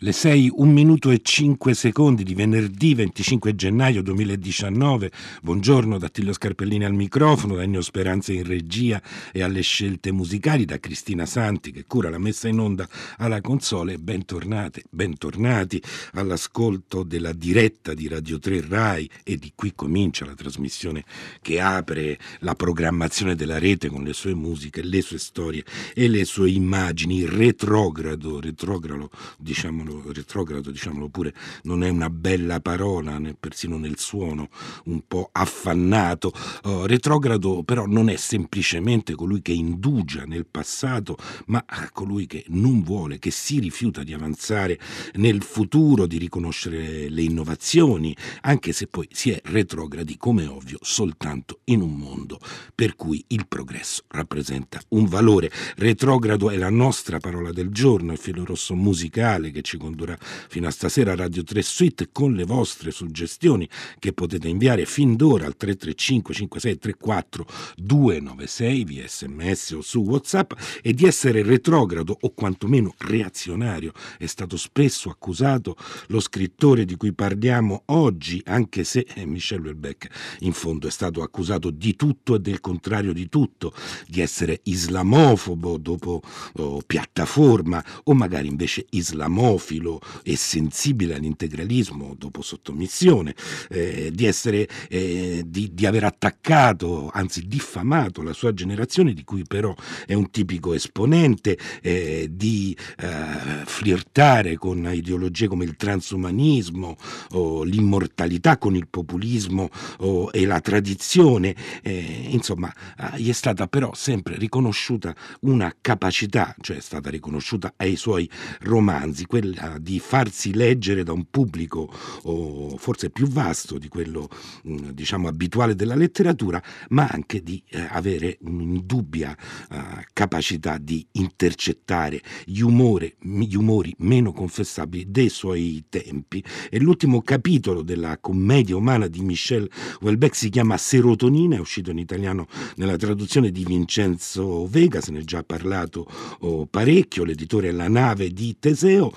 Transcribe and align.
Le 0.00 0.12
6, 0.12 0.50
1 0.54 0.70
minuto 0.70 1.10
e 1.10 1.22
5 1.22 1.72
secondi 1.72 2.22
di 2.22 2.34
venerdì 2.34 2.94
25 2.94 3.54
gennaio 3.54 4.02
2019. 4.02 5.10
Buongiorno 5.40 5.96
da 5.96 6.10
Tillo 6.10 6.34
Scarpellini 6.34 6.84
al 6.84 6.92
microfono, 6.92 7.54
da 7.54 7.62
Ennio 7.62 7.80
Speranza 7.80 8.30
in 8.30 8.44
regia 8.44 9.00
e 9.32 9.42
alle 9.42 9.62
scelte 9.62 10.12
musicali, 10.12 10.66
da 10.66 10.78
Cristina 10.78 11.24
Santi 11.24 11.72
che 11.72 11.86
cura 11.86 12.10
la 12.10 12.18
messa 12.18 12.46
in 12.46 12.58
onda 12.58 12.86
alla 13.16 13.40
console. 13.40 13.96
Bentornate, 13.96 14.82
bentornati 14.90 15.82
all'ascolto 16.12 17.02
della 17.02 17.32
diretta 17.32 17.94
di 17.94 18.06
Radio 18.06 18.38
3 18.38 18.66
Rai 18.68 19.08
e 19.24 19.38
di 19.38 19.52
qui 19.54 19.72
comincia 19.74 20.26
la 20.26 20.34
trasmissione 20.34 21.04
che 21.40 21.58
apre 21.58 22.18
la 22.40 22.54
programmazione 22.54 23.34
della 23.34 23.58
rete 23.58 23.88
con 23.88 24.02
le 24.02 24.12
sue 24.12 24.34
musiche, 24.34 24.82
le 24.82 25.00
sue 25.00 25.18
storie 25.18 25.64
e 25.94 26.06
le 26.06 26.26
sue 26.26 26.50
immagini. 26.50 27.24
Retrogrado, 27.24 28.40
retrogrado 28.40 29.08
diciamo 29.38 29.84
diciamolo, 29.86 30.12
retrogrado, 30.12 30.70
diciamolo 30.70 31.08
pure, 31.08 31.34
non 31.62 31.82
è 31.84 31.88
una 31.88 32.10
bella 32.10 32.60
parola, 32.60 33.18
né 33.18 33.34
persino 33.38 33.78
nel 33.78 33.98
suono, 33.98 34.48
un 34.84 35.02
po' 35.06 35.28
affannato. 35.32 36.32
Uh, 36.64 36.84
retrogrado 36.86 37.62
però 37.62 37.86
non 37.86 38.08
è 38.08 38.16
semplicemente 38.16 39.14
colui 39.14 39.42
che 39.42 39.52
indugia 39.52 40.24
nel 40.24 40.46
passato, 40.46 41.16
ma 41.46 41.64
colui 41.92 42.26
che 42.26 42.44
non 42.48 42.82
vuole, 42.82 43.18
che 43.18 43.30
si 43.30 43.60
rifiuta 43.60 44.02
di 44.02 44.12
avanzare 44.12 44.78
nel 45.14 45.42
futuro, 45.42 46.06
di 46.06 46.18
riconoscere 46.18 47.08
le 47.08 47.22
innovazioni, 47.22 48.16
anche 48.42 48.72
se 48.72 48.86
poi 48.86 49.08
si 49.12 49.30
è 49.30 49.40
retrogradi, 49.44 50.16
come 50.16 50.46
ovvio, 50.46 50.78
soltanto 50.80 51.60
in 51.64 51.80
un 51.80 51.94
mondo 51.94 52.38
per 52.74 52.96
cui 52.96 53.22
il 53.28 53.46
progresso 53.46 54.02
rappresenta 54.08 54.80
un 54.90 55.06
valore. 55.06 55.50
Retrogrado 55.76 56.50
è 56.50 56.56
la 56.56 56.70
nostra 56.70 57.18
parola 57.18 57.52
del 57.52 57.70
giorno, 57.70 58.12
il 58.12 58.18
filo 58.18 58.44
rosso 58.44 58.74
musicale 58.74 59.50
che 59.50 59.62
ci 59.62 59.75
ci 59.76 59.78
condurrà 59.78 60.16
fino 60.20 60.66
a 60.66 60.70
stasera 60.70 61.14
Radio 61.14 61.44
3 61.44 61.62
Suite 61.62 62.08
con 62.10 62.32
le 62.32 62.44
vostre 62.44 62.90
suggestioni 62.90 63.68
che 63.98 64.12
potete 64.12 64.48
inviare 64.48 64.86
fin 64.86 65.14
d'ora 65.14 65.46
al 65.46 65.56
335 65.56 66.34
5634 66.34 67.46
296 67.76 68.84
via 68.84 69.06
sms 69.06 69.70
o 69.72 69.80
su 69.82 70.00
whatsapp 70.00 70.52
e 70.82 70.94
di 70.94 71.04
essere 71.04 71.42
retrogrado 71.42 72.16
o 72.18 72.32
quantomeno 72.32 72.94
reazionario 72.98 73.92
è 74.18 74.26
stato 74.26 74.56
spesso 74.56 75.10
accusato 75.10 75.76
lo 76.08 76.20
scrittore 76.20 76.84
di 76.84 76.96
cui 76.96 77.12
parliamo 77.12 77.82
oggi 77.86 78.40
anche 78.46 78.84
se 78.84 79.06
eh, 79.14 79.26
Michel 79.26 79.60
Houellebecq 79.60 80.06
in 80.40 80.52
fondo 80.52 80.88
è 80.88 80.90
stato 80.90 81.22
accusato 81.22 81.70
di 81.70 81.94
tutto 81.96 82.34
e 82.34 82.40
del 82.40 82.60
contrario 82.60 83.12
di 83.12 83.28
tutto 83.28 83.74
di 84.06 84.20
essere 84.20 84.60
islamofobo 84.62 85.76
dopo 85.76 86.22
oh, 86.54 86.80
piattaforma 86.86 87.84
o 88.04 88.14
magari 88.14 88.48
invece 88.48 88.86
islamofobo 88.90 89.65
cinefilo 89.66 90.00
e 90.22 90.36
sensibile 90.36 91.16
all'integralismo 91.16 92.14
dopo 92.16 92.42
sottomissione, 92.42 93.34
eh, 93.68 94.10
di, 94.12 94.24
essere, 94.24 94.68
eh, 94.88 95.42
di, 95.44 95.74
di 95.74 95.86
aver 95.86 96.04
attaccato, 96.04 97.10
anzi 97.12 97.46
diffamato 97.46 98.22
la 98.22 98.32
sua 98.32 98.54
generazione, 98.54 99.12
di 99.12 99.24
cui 99.24 99.42
però 99.44 99.74
è 100.06 100.14
un 100.14 100.30
tipico 100.30 100.72
esponente, 100.72 101.58
eh, 101.82 102.28
di 102.30 102.76
eh, 102.98 103.64
flirtare 103.64 104.56
con 104.56 104.88
ideologie 104.92 105.48
come 105.48 105.64
il 105.64 105.76
transumanismo 105.76 106.96
o 107.32 107.64
l'immortalità 107.64 108.56
con 108.58 108.76
il 108.76 108.86
populismo 108.88 109.68
o, 109.98 110.30
e 110.32 110.46
la 110.46 110.60
tradizione. 110.60 111.54
Eh, 111.82 112.28
insomma, 112.30 112.72
eh, 112.98 113.20
gli 113.20 113.28
è 113.28 113.32
stata 113.32 113.66
però 113.66 113.92
sempre 113.94 114.36
riconosciuta 114.36 115.14
una 115.40 115.74
capacità, 115.80 116.54
cioè 116.60 116.76
è 116.76 116.80
stata 116.80 117.10
riconosciuta 117.10 117.74
ai 117.76 117.96
suoi 117.96 118.30
romanzi, 118.60 119.24
quella 119.24 119.55
quella 119.56 119.78
di 119.78 119.98
farsi 119.98 120.54
leggere 120.54 121.02
da 121.02 121.12
un 121.12 121.26
pubblico 121.30 121.90
oh, 122.22 122.76
forse 122.76 123.10
più 123.10 123.26
vasto 123.26 123.78
di 123.78 123.88
quello 123.88 124.28
mm, 124.68 124.90
diciamo 124.90 125.28
abituale 125.28 125.74
della 125.74 125.94
letteratura, 125.94 126.62
ma 126.90 127.06
anche 127.10 127.42
di 127.42 127.62
eh, 127.68 127.86
avere 127.90 128.38
un'indubbia 128.42 129.36
eh, 129.70 130.06
capacità 130.12 130.78
di 130.78 131.06
intercettare 131.12 132.20
gli, 132.44 132.60
umore, 132.60 133.16
gli 133.20 133.54
umori 133.54 133.94
meno 133.98 134.32
confessabili 134.32 135.06
dei 135.08 135.28
suoi 135.28 135.84
tempi. 135.88 136.44
E 136.70 136.78
l'ultimo 136.78 137.22
capitolo 137.22 137.82
della 137.82 138.18
commedia 138.18 138.76
umana 138.76 139.06
di 139.06 139.20
Michel 139.20 139.68
Houellebecq 140.00 140.34
si 140.34 140.50
chiama 140.50 140.76
Serotonina, 140.76 141.56
è 141.56 141.60
uscito 141.60 141.90
in 141.90 141.98
italiano 141.98 142.46
nella 142.76 142.96
traduzione 142.96 143.50
di 143.50 143.64
Vincenzo 143.64 144.66
Vega, 144.66 145.00
se 145.00 145.12
ne 145.12 145.20
è 145.20 145.24
già 145.24 145.42
parlato 145.42 146.06
oh, 146.40 146.66
parecchio, 146.66 147.24
l'editore 147.24 147.68
è 147.68 147.72
La 147.72 147.88
nave 147.88 148.30
di 148.30 148.56
Teseo, 148.58 149.12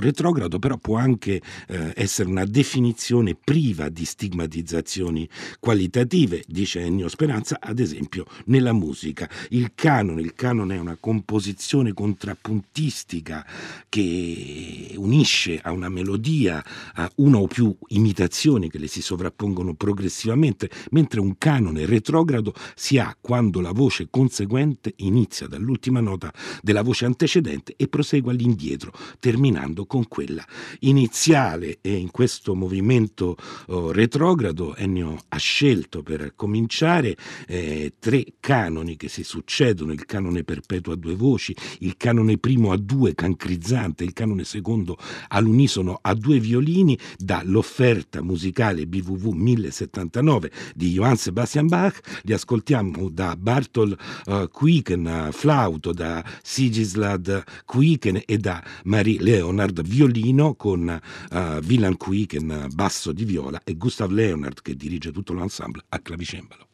retrogrado, 0.00 0.58
però 0.58 0.76
può 0.78 0.96
anche 0.96 1.40
eh, 1.68 1.92
essere 1.94 2.28
una 2.28 2.44
definizione 2.44 3.34
priva 3.34 3.88
di 3.88 4.04
stigmatizzazioni 4.04 5.28
qualitative, 5.60 6.42
dice 6.46 6.80
Ennio 6.80 7.08
Speranza, 7.08 7.58
ad 7.60 7.78
esempio 7.78 8.24
nella 8.46 8.72
musica. 8.72 9.28
Il 9.50 9.72
canone, 9.74 10.22
il 10.22 10.34
canone 10.34 10.76
è 10.76 10.78
una 10.78 10.96
composizione 10.98 11.92
contrappuntistica 11.92 13.44
che 13.88 14.94
unisce 14.96 15.60
a 15.62 15.72
una 15.72 15.88
melodia 15.88 16.64
a 16.94 17.10
una 17.16 17.38
o 17.38 17.46
più 17.46 17.74
imitazioni 17.88 18.70
che 18.70 18.78
le 18.78 18.86
si 18.86 19.02
sovrappongono 19.02 19.74
progressivamente, 19.74 20.70
mentre 20.90 21.20
un 21.20 21.36
canone 21.36 21.84
retrogrado 21.86 22.54
si 22.74 22.98
ha 22.98 23.14
quando 23.20 23.60
la 23.60 23.72
voce 23.72 24.08
conseguente 24.10 24.94
inizia 24.96 25.46
dall'ultima 25.46 26.00
nota 26.00 26.32
della 26.62 26.82
voce 26.82 27.04
antecedente 27.04 27.74
e 27.76 27.88
prosegue 27.88 28.32
all'indietro, 28.32 28.92
terminando 29.18 29.57
terminando 29.58 29.86
con 29.86 30.06
quella 30.06 30.44
iniziale 30.80 31.78
e 31.80 31.96
in 31.96 32.10
questo 32.10 32.54
movimento 32.54 33.36
oh, 33.66 33.90
retrogrado 33.90 34.76
Ennio 34.76 35.18
ha 35.28 35.36
scelto 35.36 36.02
per 36.02 36.34
cominciare 36.36 37.16
eh, 37.46 37.94
tre 37.98 38.24
canoni 38.38 38.96
che 38.96 39.08
si 39.08 39.24
succedono, 39.24 39.92
il 39.92 40.04
canone 40.04 40.44
perpetuo 40.44 40.92
a 40.92 40.96
due 40.96 41.14
voci, 41.14 41.54
il 41.80 41.96
canone 41.96 42.38
primo 42.38 42.72
a 42.72 42.76
due 42.76 43.14
cancrizzante, 43.14 44.04
il 44.04 44.12
canone 44.12 44.44
secondo 44.44 44.96
all'unisono 45.28 45.98
a 46.00 46.14
due 46.14 46.38
violini 46.38 46.96
dall'offerta 47.16 48.22
musicale 48.22 48.86
BWV 48.86 49.32
1079 49.32 50.50
di 50.74 50.92
Johann 50.92 51.14
Sebastian 51.14 51.66
Bach, 51.66 51.98
li 52.22 52.32
ascoltiamo 52.32 53.08
da 53.10 53.34
Bartol 53.36 53.96
uh, 54.26 55.30
flauto, 55.32 55.92
da 55.92 56.24
Sigislad 56.42 57.42
Quiken 57.64 58.22
e 58.24 58.38
da 58.38 58.62
Marie 58.84 59.20
Leon 59.20 59.47
Leonard 59.48 59.82
violino 59.82 60.54
con 60.54 61.00
uh, 61.30 61.36
Willan 61.66 61.96
Quiken 61.96 62.68
basso 62.74 63.12
di 63.12 63.24
viola 63.24 63.60
e 63.64 63.76
Gustav 63.76 64.10
Leonard 64.10 64.60
che 64.60 64.74
dirige 64.74 65.10
tutto 65.10 65.32
l'ensemble 65.32 65.82
a 65.88 65.98
clavicembalo. 65.98 66.67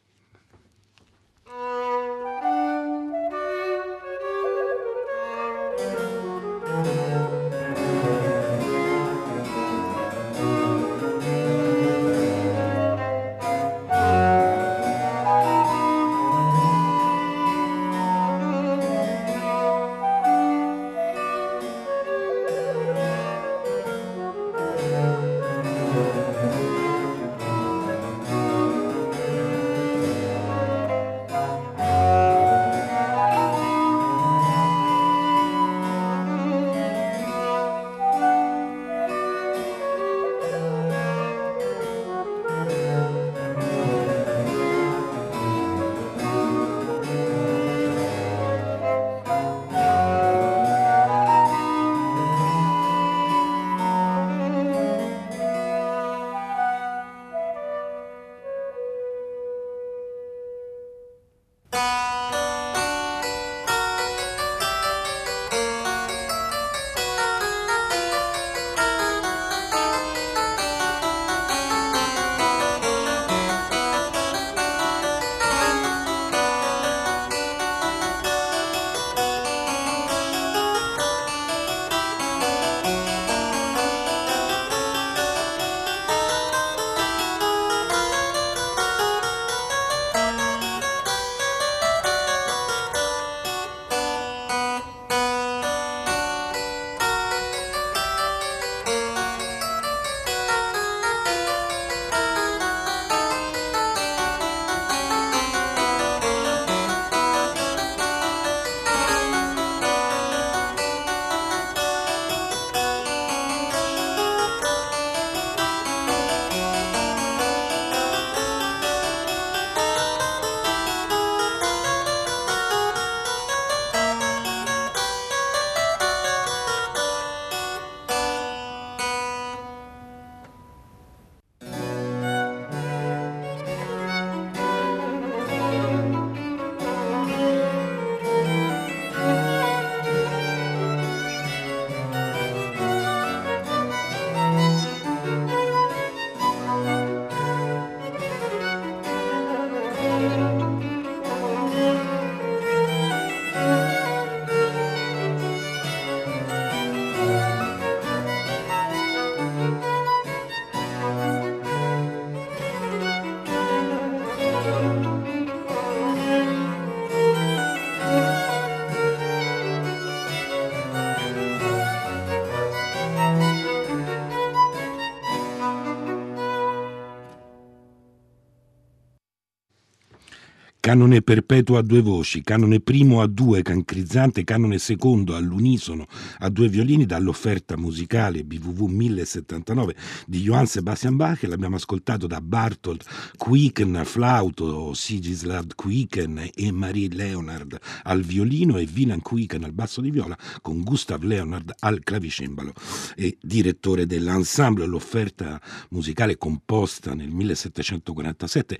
Canone 180.85 181.23
perpetuo 181.23 181.77
a 181.77 181.81
due 181.81 182.01
voci, 182.01 182.43
canone 182.43 182.79
primo 182.79 183.23
a 183.23 183.25
due 183.25 183.63
cancrizzante, 183.63 184.43
canone 184.43 184.77
secondo 184.77 185.35
all'unisono 185.35 186.05
a 186.37 186.49
due 186.49 186.69
violini 186.69 187.07
dall'offerta 187.07 187.75
musicale 187.75 188.43
BVV 188.43 188.81
1079 188.81 189.95
di 190.27 190.41
Johann 190.41 190.65
Sebastian 190.65 191.15
Bach, 191.15 191.41
l'abbiamo 191.41 191.77
ascoltato 191.77 192.27
da 192.27 192.39
Bartolt 192.39 193.03
Quicken 193.35 194.03
flauto, 194.05 194.93
Sigislav 194.93 195.73
Quicken 195.73 196.51
e 196.53 196.71
Marie 196.71 197.09
Leonard 197.09 197.79
al 198.03 198.21
violino 198.21 198.77
e 198.77 198.87
Wieland 198.93 199.23
Quicken 199.23 199.63
al 199.63 199.73
basso 199.73 200.01
di 200.01 200.11
viola 200.11 200.37
con 200.61 200.83
Gustav 200.83 201.23
Leonard 201.23 201.73
al 201.79 202.03
clavicembalo 202.03 202.73
e 203.15 203.35
direttore 203.41 204.05
dell'ensemble. 204.05 204.85
L'offerta 204.85 205.59
musicale 205.89 206.37
composta 206.37 207.15
nel 207.15 207.31
1747 207.31 208.77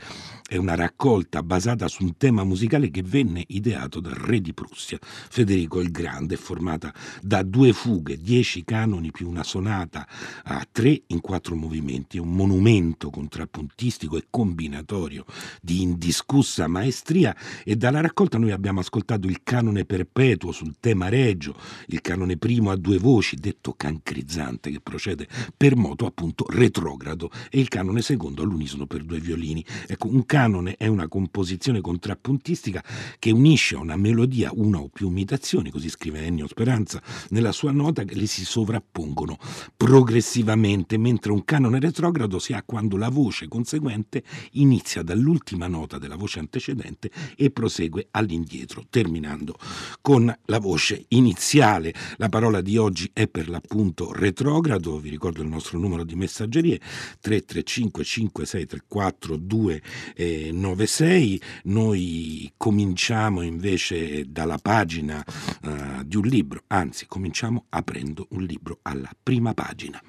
è 0.47 0.57
una 0.57 0.75
raccolta 0.75 1.41
basata 1.41 1.93
un 1.99 2.17
tema 2.17 2.43
musicale 2.43 2.89
che 2.89 3.03
venne 3.03 3.43
ideato 3.47 3.99
dal 3.99 4.13
re 4.13 4.41
di 4.41 4.53
Prussia, 4.53 4.99
Federico 5.01 5.79
il 5.79 5.91
Grande, 5.91 6.35
formata 6.35 6.93
da 7.21 7.43
due 7.43 7.73
fughe, 7.73 8.17
dieci 8.17 8.63
canoni 8.63 9.11
più 9.11 9.29
una 9.29 9.43
sonata 9.43 10.07
a 10.43 10.65
tre 10.69 11.03
in 11.07 11.21
quattro 11.21 11.55
movimenti, 11.55 12.17
un 12.17 12.33
monumento 12.33 13.09
contrappuntistico 13.09 14.17
e 14.17 14.25
combinatorio 14.29 15.25
di 15.61 15.81
indiscussa 15.81 16.67
maestria 16.67 17.35
e 17.63 17.75
dalla 17.75 18.01
raccolta 18.01 18.37
noi 18.37 18.51
abbiamo 18.51 18.79
ascoltato 18.79 19.27
il 19.27 19.41
canone 19.43 19.85
perpetuo 19.85 20.51
sul 20.51 20.75
tema 20.79 21.09
regio, 21.09 21.55
il 21.87 22.01
canone 22.01 22.37
primo 22.37 22.71
a 22.71 22.75
due 22.75 22.97
voci, 22.97 23.35
detto 23.35 23.73
cancrizzante, 23.73 24.71
che 24.71 24.79
procede 24.81 25.27
per 25.55 25.75
moto 25.75 26.05
appunto 26.05 26.45
retrogrado 26.49 27.29
e 27.49 27.59
il 27.59 27.67
canone 27.67 28.01
secondo 28.01 28.43
all'unisono 28.43 28.85
per 28.85 29.03
due 29.03 29.19
violini. 29.19 29.63
Ecco, 29.87 30.07
un 30.07 30.25
canone 30.25 30.75
è 30.77 30.87
una 30.87 31.07
composizione 31.07 31.81
contrappuntistica 31.85 32.83
che 33.19 33.29
unisce 33.29 33.75
a 33.75 33.79
una 33.79 33.95
melodia 33.95 34.49
una 34.53 34.79
o 34.79 34.89
più 34.89 35.09
imitazioni, 35.09 35.69
così 35.69 35.89
scrive 35.89 36.25
Ennio 36.25 36.47
Speranza, 36.47 36.99
nella 37.29 37.51
sua 37.51 37.71
nota 37.71 38.03
che 38.05 38.15
le 38.15 38.25
si 38.25 38.43
sovrappongono 38.43 39.37
progressivamente, 39.77 40.97
mentre 40.97 41.31
un 41.31 41.45
canone 41.45 41.79
retrogrado 41.79 42.39
si 42.39 42.53
ha 42.53 42.63
quando 42.63 42.97
la 42.97 43.09
voce 43.09 43.47
conseguente 43.47 44.23
inizia 44.53 45.03
dall'ultima 45.03 45.67
nota 45.67 45.99
della 45.99 46.15
voce 46.15 46.39
antecedente 46.39 47.11
e 47.35 47.51
prosegue 47.51 48.07
all'indietro, 48.09 48.85
terminando 48.89 49.55
con 50.01 50.35
la 50.45 50.59
voce 50.59 51.05
iniziale. 51.09 51.93
La 52.17 52.29
parola 52.29 52.61
di 52.61 52.77
oggi 52.77 53.11
è 53.13 53.27
per 53.27 53.47
l'appunto 53.47 54.11
retrogrado, 54.11 54.97
vi 54.97 55.09
ricordo 55.09 55.43
il 55.43 55.49
nostro 55.49 55.77
numero 55.77 56.03
di 56.03 56.15
messaggerie 56.15 56.79
335 57.19 58.03
5634 58.03 59.37
296. 59.37 61.41
Noi 61.75 62.53
cominciamo 62.55 63.41
invece 63.41 64.31
dalla 64.31 64.57
pagina 64.57 65.21
uh, 65.63 66.03
di 66.05 66.15
un 66.15 66.23
libro, 66.23 66.63
anzi 66.67 67.05
cominciamo 67.05 67.65
aprendo 67.67 68.27
un 68.29 68.43
libro 68.43 68.79
alla 68.83 69.11
prima 69.21 69.53
pagina 69.53 70.01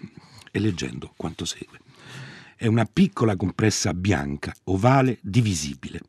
e 0.52 0.60
leggendo 0.60 1.12
quanto 1.16 1.44
segue. 1.44 1.80
È 2.54 2.68
una 2.68 2.84
piccola 2.84 3.34
compressa 3.34 3.92
bianca, 3.94 4.54
ovale, 4.66 5.18
divisibile 5.22 6.02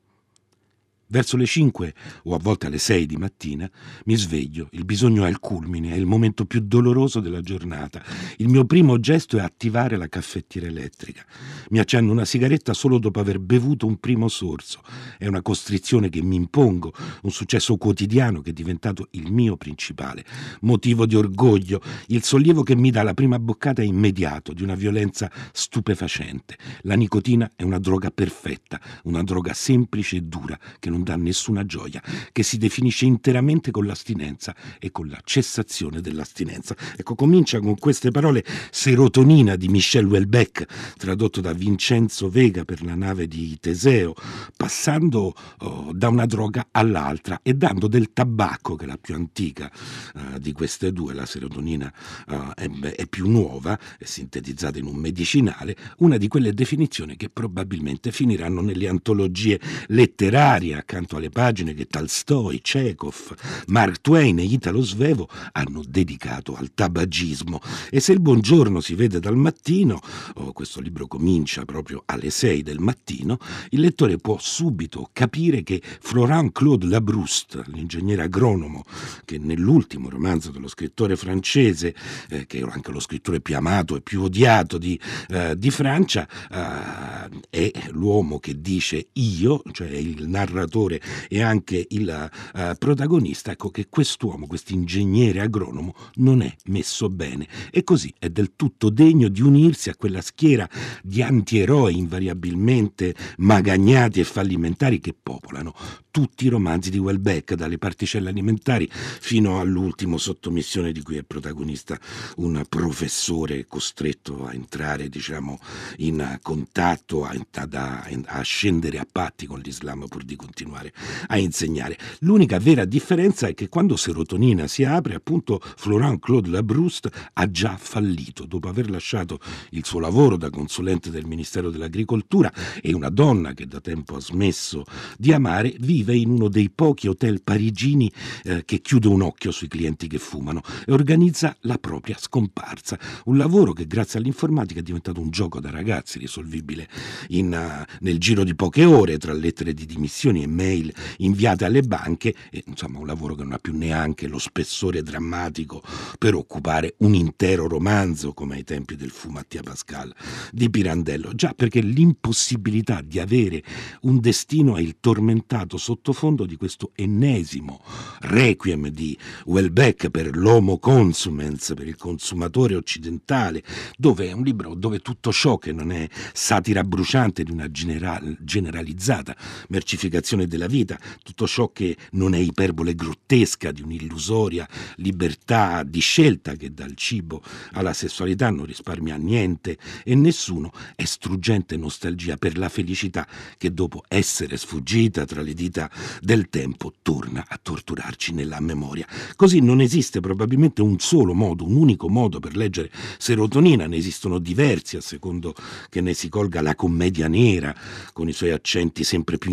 Verso 1.10 1.38
le 1.38 1.46
5 1.46 1.94
o 2.24 2.36
a 2.36 2.38
volte 2.38 2.66
alle 2.66 2.78
6 2.78 3.06
di 3.06 3.16
mattina 3.16 3.70
mi 4.06 4.16
sveglio, 4.18 4.68
il 4.72 4.84
bisogno 4.84 5.24
è 5.24 5.30
al 5.30 5.40
culmine, 5.40 5.94
è 5.94 5.96
il 5.96 6.06
momento 6.06 6.46
più 6.46 6.60
doloroso 6.60 7.22
della 7.22 7.40
giornata. 7.40 8.04
Il 8.38 8.50
mio 8.50 8.66
primo 8.66 9.00
gesto 9.00 9.38
è 9.38 9.42
attivare 9.42 9.96
la 9.96 10.10
caffettiera 10.10 10.68
elettrica. 10.68 11.26
Mi 11.70 11.80
accendo 11.80 12.12
una 12.12 12.26
sigaretta 12.26 12.74
solo 12.74 13.00
dopo 13.00 13.22
aver 13.22 13.40
bevuto 13.40 13.88
un 13.88 14.00
primo 14.00 14.28
sorso. 14.28 14.82
È 15.18 15.26
una 15.28 15.42
costrizione 15.42 16.10
che 16.10 16.22
mi 16.22 16.36
impongo, 16.36 16.94
un 17.22 17.32
successo 17.32 17.78
quotidiano 17.78 18.42
che 18.42 18.50
è 18.50 18.54
diventato 18.54 19.08
il 19.12 19.32
mio 19.32 19.56
principale. 19.56 20.26
Motivo 20.62 21.06
di 21.06 21.16
orgoglio, 21.16 21.82
il 22.08 22.24
sollievo 22.24 22.64
che 22.64 22.76
mi 22.76 22.92
dà 22.92 23.04
la 23.04 23.14
prima 23.14 23.40
boccata 23.40 23.82
è 23.82 23.86
immediato, 23.86 24.52
di 24.52 24.62
una 24.62 24.76
violenza 24.76 25.32
stupefacente. 25.54 26.58
La 26.82 26.96
nicotina 26.96 27.50
è 27.56 27.64
una 27.64 27.80
droga 27.80 28.12
perfetta, 28.12 28.82
una 29.04 29.24
droga 29.24 29.54
semplice 29.54 30.18
e 30.18 30.22
dura 30.22 30.60
che 30.80 30.90
non 30.90 30.96
non 30.98 31.04
dà 31.04 31.16
nessuna 31.16 31.66
gioia, 31.66 32.02
che 32.32 32.42
si 32.42 32.58
definisce 32.58 33.06
interamente 33.06 33.70
con 33.70 33.86
l'astinenza 33.86 34.56
e 34.80 34.92
con 34.92 35.08
la 35.08 35.22
cessazione 35.24 36.02
dell'astinenza. 36.02 36.76
Ecco, 36.96 37.14
comincia 37.14 37.60
con 37.60 37.78
queste 37.78 38.10
parole 38.10 38.44
Serotonina 38.72 39.56
di 39.56 39.68
Michel 39.68 40.06
Houellebecq, 40.06 40.96
tradotto 40.98 41.40
da 41.40 41.54
Vincenzo 41.54 42.30
Vega 42.30 42.66
per 42.66 42.84
la 42.84 42.96
nave 42.96 43.28
di 43.28 43.58
Teseo, 43.60 44.16
passando 44.56 45.36
oh, 45.60 45.92
da 45.94 46.10
una 46.10 46.26
droga 46.26 46.68
all'altra 46.72 47.40
e 47.44 47.54
dando 47.54 47.88
del 47.88 48.12
tabacco, 48.12 48.76
che 48.76 48.86
è 48.86 48.88
la 48.88 48.98
più 48.98 49.14
antica 49.14 49.72
uh, 50.16 50.40
di 50.40 50.52
queste 50.52 50.92
due, 50.92 51.14
la 51.14 51.26
serotonina 51.26 51.94
uh, 52.28 52.52
è, 52.56 53.06
più 53.08 53.30
nuova, 53.30 53.78
è 54.00 54.06
sintetizzata 54.06 54.80
in 54.80 54.86
un 54.86 54.96
medicinale, 54.96 55.76
una 55.98 56.18
di 56.18 56.28
quelle 56.28 56.54
definizioni 56.54 57.16
che 57.16 57.30
probabilmente 57.30 58.12
finiranno 58.12 58.62
nelle 58.62 58.88
antologie 58.88 59.60
letterarie 59.88 60.74
accanto 60.88 61.18
alle 61.18 61.30
pagine 61.30 61.74
che 61.74 61.86
Tolstoi, 61.86 62.62
Chekhov, 62.62 63.36
Mark 63.68 64.00
Twain 64.00 64.40
e 64.40 64.44
Italo 64.44 64.82
Svevo 64.82 65.28
hanno 65.52 65.84
dedicato 65.86 66.56
al 66.56 66.74
tabagismo. 66.74 67.60
E 67.90 68.00
se 68.00 68.14
il 68.14 68.22
buongiorno 68.22 68.80
si 68.80 68.96
vede 68.96 69.20
dal 69.20 69.36
mattino, 69.36 70.00
oh, 70.36 70.54
questo 70.54 70.80
libro 70.80 71.08
comincia 71.08 71.66
proprio 71.66 72.04
alle 72.06 72.30
6 72.30 72.64
del 72.64 72.80
mattino, 72.80 73.38
il 73.72 73.82
lettore 73.82 74.16
può 74.16 74.38
subito 74.40 75.10
capire 75.12 75.62
che 75.62 75.82
Florent 75.84 76.54
Claude 76.54 76.86
Labrouste, 76.86 77.64
l'ingegnere 77.68 78.22
agronomo, 78.22 78.86
che 79.26 79.38
nell'ultimo 79.38 80.08
romanzo 80.10 80.52
dello 80.52 80.70
scrittore 80.70 81.18
francese, 81.18 81.94
eh, 82.30 82.46
che 82.46 82.60
era 82.60 82.72
anche 82.72 82.92
lo 82.92 83.02
scrittore 83.02 83.42
più 83.42 83.58
amato 83.58 83.98
e 83.98 84.02
più 84.02 84.22
odiato 84.22 84.78
di, 84.78 84.98
eh, 85.32 85.58
di 85.58 85.70
Francia, 85.70 86.26
eh, 86.50 87.30
è 87.50 87.72
l'uomo 87.90 88.40
che 88.40 88.62
dice 88.62 89.08
io, 89.14 89.62
cioè 89.74 89.90
il 89.90 90.30
narratore 90.30 90.76
l'autore 90.78 91.02
e 91.28 91.42
anche 91.42 91.86
il 91.90 92.30
uh, 92.54 92.78
protagonista, 92.78 93.52
ecco 93.52 93.70
che 93.70 93.88
quest'uomo, 93.90 94.46
questo 94.46 94.74
ingegnere 94.74 95.42
agronomo, 95.42 95.96
non 96.16 96.42
è 96.42 96.54
messo 96.66 97.10
bene. 97.10 97.48
E 97.72 97.84
così 97.84 98.14
è 98.20 98.30
del 98.30 98.54
tutto 98.56 98.90
degno 98.90 99.28
di 99.28 99.42
unirsi 99.42 99.90
a 99.90 99.96
quella 99.96 100.22
schiera 100.22 100.70
di 101.02 101.24
antieroi 101.24 101.98
invariabilmente 101.98 103.16
magagnati 103.38 104.20
e 104.20 104.24
fallimentari 104.24 105.00
che 105.00 105.16
popolano 105.20 105.74
tutti 106.12 106.46
i 106.46 106.50
romanzi 106.50 106.90
di 106.90 106.98
Welbeck, 106.98 107.54
dalle 107.54 107.78
particelle 107.78 108.30
alimentari 108.30 108.90
fino 108.92 109.60
all'ultimo 109.60 110.18
sottomissione 110.18 110.92
di 110.92 111.04
cui 111.04 111.18
è 111.18 111.24
protagonista 111.24 112.00
un 112.38 112.64
professore 112.68 113.68
costretto 113.68 114.46
a 114.46 114.54
entrare 114.54 115.10
diciamo, 115.10 115.60
in 115.98 116.40
contatto, 116.42 117.24
a, 117.24 117.36
a, 117.52 118.04
a 118.26 118.42
scendere 118.42 118.98
a 118.98 119.06
patti 119.10 119.46
con 119.46 119.60
l'Islam 119.60 120.08
pur 120.08 120.24
di 120.24 120.36
continuare 120.36 120.67
continuare 120.68 120.94
a 121.28 121.38
insegnare. 121.38 121.98
L'unica 122.20 122.60
vera 122.60 122.86
differenza 122.86 123.48
è 123.48 123.54
che 123.54 123.70
quando 123.70 123.96
Serotonina 123.96 124.68
si 124.68 124.84
apre, 124.84 125.16
appunto, 125.16 125.60
Florent 125.62 126.20
Claude 126.20 126.50
Labrouste 126.50 127.10
ha 127.34 127.50
già 127.50 127.78
fallito 127.78 128.46
dopo 128.46 128.68
aver 128.68 128.90
lasciato 128.90 129.40
il 129.72 129.86
suo 129.86 130.00
lavoro 130.00 130.38
da 130.38 130.50
consulente 130.50 131.10
del 131.10 131.26
Ministero 131.26 131.70
dell'Agricoltura 131.70 132.52
e 132.82 132.94
una 132.94 133.10
donna 133.10 133.54
che 133.54 133.66
da 133.66 133.80
tempo 133.80 134.16
ha 134.16 134.20
smesso 134.20 134.84
di 135.18 135.32
amare 135.32 135.76
vive 135.80 136.16
in 136.16 136.30
uno 136.30 136.50
dei 136.50 136.70
pochi 136.70 137.08
hotel 137.08 137.42
parigini 137.42 138.12
eh, 138.44 138.66
che 138.66 138.80
chiude 138.82 139.08
un 139.08 139.22
occhio 139.22 139.52
sui 139.52 139.68
clienti 139.68 140.08
che 140.08 140.18
fumano 140.18 140.62
e 140.86 140.92
organizza 140.92 141.56
la 141.62 141.78
propria 141.78 142.18
scomparsa. 142.20 143.00
Un 143.26 143.38
lavoro 143.38 143.74
che 143.74 143.88
grazie 143.88 144.20
all'informatica 144.20 144.80
è 144.80 144.84
diventato 144.84 145.22
un 145.22 145.30
gioco 145.30 145.60
da 145.60 145.70
ragazzi 145.70 146.20
risolvibile 146.20 146.88
in, 147.30 147.48
uh, 147.48 147.86
nel 148.02 148.20
giro 148.20 148.44
di 148.44 148.56
poche 148.56 148.86
ore 148.86 149.18
tra 149.18 149.34
lettere 149.34 149.74
di 149.74 149.86
dimissioni 149.86 150.44
e 150.44 150.48
mail 150.58 150.92
inviate 151.18 151.66
alle 151.66 151.84
banche, 151.84 152.34
e, 152.50 152.64
insomma 152.66 153.00
un 153.00 153.06
lavoro 153.06 153.36
che 153.36 153.44
non 153.44 153.54
ha 153.54 153.60
più 153.60 153.78
neanche 153.78 154.28
lo 154.28 154.40
spessore 154.40 155.04
drammatico 155.04 155.82
per 156.18 156.34
occupare 156.34 156.96
un 157.00 157.14
intero 157.14 157.68
romanzo 157.68 158.34
come 158.34 158.56
ai 158.56 158.64
tempi 158.64 158.96
del 158.96 159.12
fu 159.12 159.30
Mattia 159.30 159.62
Pascal 159.62 160.14
di 160.52 160.70
Pirandello, 160.70 161.34
già 161.34 161.54
perché 161.56 161.80
l'impossibilità 161.82 163.02
di 163.02 163.20
avere 163.20 163.64
un 164.02 164.20
destino 164.20 164.78
è 164.78 164.82
il 164.82 164.98
tormentato 165.00 165.78
sottofondo 165.78 166.46
di 166.46 166.56
questo 166.56 166.92
ennesimo 166.96 167.84
requiem 168.22 168.88
di 168.90 169.18
Welbeck 169.46 170.10
per 170.10 170.36
l'homo 170.36 170.80
consumens, 170.80 171.74
per 171.76 171.88
il 171.88 171.96
consumatore 171.96 172.76
occidentale, 172.76 173.64
dove 173.98 174.30
è 174.30 174.32
un 174.32 174.44
libro 174.44 174.74
dove 174.74 175.00
tutto 175.00 175.32
ciò 175.32 175.58
che 175.58 175.72
non 175.72 175.92
è 175.92 176.08
satira 176.34 176.84
bruciante 176.84 177.44
di 177.44 177.52
una 177.52 177.70
general, 177.70 178.38
generalizzata 178.40 179.36
mercificazione 179.70 180.47
ragione 180.48 180.48
della 180.48 180.68
vita, 180.68 180.98
tutto 181.22 181.46
ciò 181.46 181.72
che 181.72 181.96
non 182.12 182.34
è 182.34 182.40
iperbole 182.40 182.96
grottesca 182.96 183.72
di 183.72 183.82
un'illusoria 183.82 184.68
libertà 184.96 185.84
di 185.84 186.00
scelta 186.00 186.54
che 186.54 186.74
dal 186.74 186.96
cibo 186.96 187.44
alla 187.74 187.94
sessualità 187.94 188.50
non 188.50 188.66
risparmia 188.66 189.18
niente 189.18 189.78
e 190.04 190.16
nessuno 190.16 190.72
è 190.96 191.04
struggente 191.04 191.78
nostalgia 191.78 192.38
per 192.38 192.58
la 192.58 192.70
felicità 192.70 193.28
che 193.58 193.74
dopo 193.74 194.04
essere 194.08 194.58
sfuggita 194.58 195.26
tra 195.26 195.42
le 195.42 195.54
dita 195.54 195.92
del 196.22 196.50
tempo 196.50 196.94
torna 197.02 197.46
a 197.48 197.60
torturarci 197.62 198.34
nella 198.34 198.60
memoria. 198.60 199.06
Così 199.36 199.60
non 199.60 199.82
esiste 199.82 200.20
probabilmente 200.22 200.82
un 200.82 201.00
solo 201.00 201.34
modo, 201.34 201.66
un 201.66 201.76
unico 201.76 202.10
modo 202.10 202.40
per 202.40 202.56
leggere 202.56 202.90
serotonina, 203.18 203.86
ne 203.88 203.98
esistono 203.98 204.40
diversi 204.40 204.96
a 204.96 205.02
secondo 205.02 205.54
che 205.90 206.02
ne 206.02 206.14
si 206.14 206.30
colga 206.30 206.62
la 206.62 206.76
commedia 206.76 207.28
nera, 207.28 207.76
con 208.14 208.30
i 208.30 208.34
suoi 208.34 208.52
accenti 208.52 209.04
sempre 209.04 209.38
più 209.38 209.52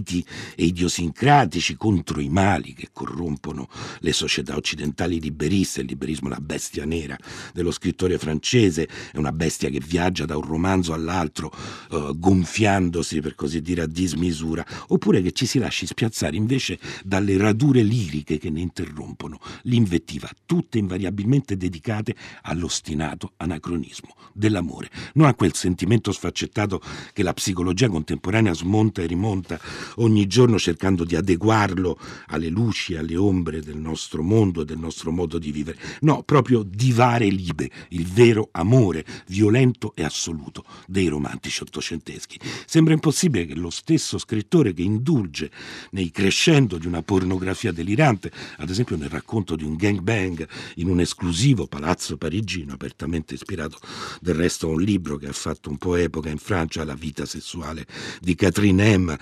incanagliti 0.00 0.24
e 0.56 0.64
idiosincratici 0.64 1.76
contro 1.76 2.20
i 2.20 2.28
mali 2.28 2.72
che 2.72 2.88
corrompono 2.92 3.68
le 4.00 4.12
società 4.12 4.56
occidentali 4.56 5.20
liberiste, 5.20 5.80
il 5.80 5.86
liberismo 5.86 6.28
la 6.28 6.40
bestia 6.40 6.84
nera 6.84 7.16
dello 7.52 7.70
scrittore 7.70 8.18
francese, 8.18 8.88
è 9.12 9.18
una 9.18 9.32
bestia 9.32 9.68
che 9.68 9.80
viaggia 9.80 10.24
da 10.24 10.36
un 10.36 10.46
romanzo 10.46 10.92
all'altro 10.92 11.52
uh, 11.90 12.18
gonfiandosi 12.18 13.20
per 13.20 13.34
così 13.34 13.60
dire 13.60 13.82
a 13.82 13.86
dismisura, 13.86 14.64
oppure 14.88 15.22
che 15.22 15.32
ci 15.32 15.46
si 15.46 15.58
lasci 15.58 15.86
spiazzare 15.86 16.36
invece 16.36 16.78
dalle 17.04 17.36
radure 17.36 17.82
liriche 17.82 18.38
che 18.38 18.50
ne 18.50 18.60
interrompono 18.60 19.38
l'invettiva, 19.62 20.28
tutte 20.46 20.78
invariabilmente 20.78 21.56
dedicate 21.56 22.14
all'ostinato 22.42 23.32
anacronismo 23.36 24.14
dell'amore, 24.32 24.90
non 25.14 25.26
a 25.26 25.34
quel 25.34 25.54
sentimento 25.54 26.12
sfaccettato 26.12 26.80
che 27.12 27.22
la 27.22 27.34
psicologia 27.34 27.88
contemporanea 27.88 28.54
smonta 28.54 29.02
e 29.02 29.06
rimonta 29.06 29.60
ogni 29.96 30.26
giorno 30.26 30.58
cercando 30.58 31.04
di 31.04 31.16
adeguarlo 31.16 31.98
alle 32.28 32.48
luci 32.48 32.96
alle 32.96 33.16
ombre 33.16 33.60
del 33.60 33.76
nostro 33.76 34.22
mondo 34.22 34.62
e 34.62 34.64
del 34.64 34.78
nostro 34.78 35.10
modo 35.10 35.38
di 35.38 35.50
vivere. 35.52 35.78
No, 36.00 36.22
proprio 36.22 36.62
divare 36.62 37.28
libe, 37.28 37.70
il 37.90 38.06
vero 38.06 38.48
amore 38.52 39.04
violento 39.26 39.92
e 39.94 40.04
assoluto 40.04 40.64
dei 40.86 41.08
romantici 41.08 41.62
ottocenteschi. 41.62 42.38
Sembra 42.66 42.94
impossibile 42.94 43.46
che 43.46 43.54
lo 43.54 43.70
stesso 43.70 44.18
scrittore 44.18 44.72
che 44.72 44.82
indulge 44.82 45.50
nei 45.90 46.10
crescendo 46.10 46.78
di 46.78 46.86
una 46.86 47.02
pornografia 47.02 47.72
delirante, 47.72 48.30
ad 48.58 48.70
esempio 48.70 48.96
nel 48.96 49.08
racconto 49.08 49.56
di 49.56 49.64
un 49.64 49.76
gangbang 49.76 50.46
in 50.76 50.88
un 50.88 51.00
esclusivo 51.00 51.66
palazzo 51.66 52.16
parigino, 52.16 52.74
apertamente 52.74 53.34
ispirato 53.34 53.78
del 54.20 54.34
resto 54.34 54.68
a 54.68 54.72
un 54.72 54.82
libro 54.82 55.16
che 55.16 55.28
ha 55.28 55.32
fatto 55.32 55.70
un 55.70 55.78
po' 55.78 55.96
epoca 55.96 56.28
in 56.28 56.38
Francia, 56.38 56.84
La 56.84 56.94
vita 56.94 57.26
sessuale 57.26 57.86
di 58.20 58.34
Catherine 58.34 58.96
M., 58.96 59.16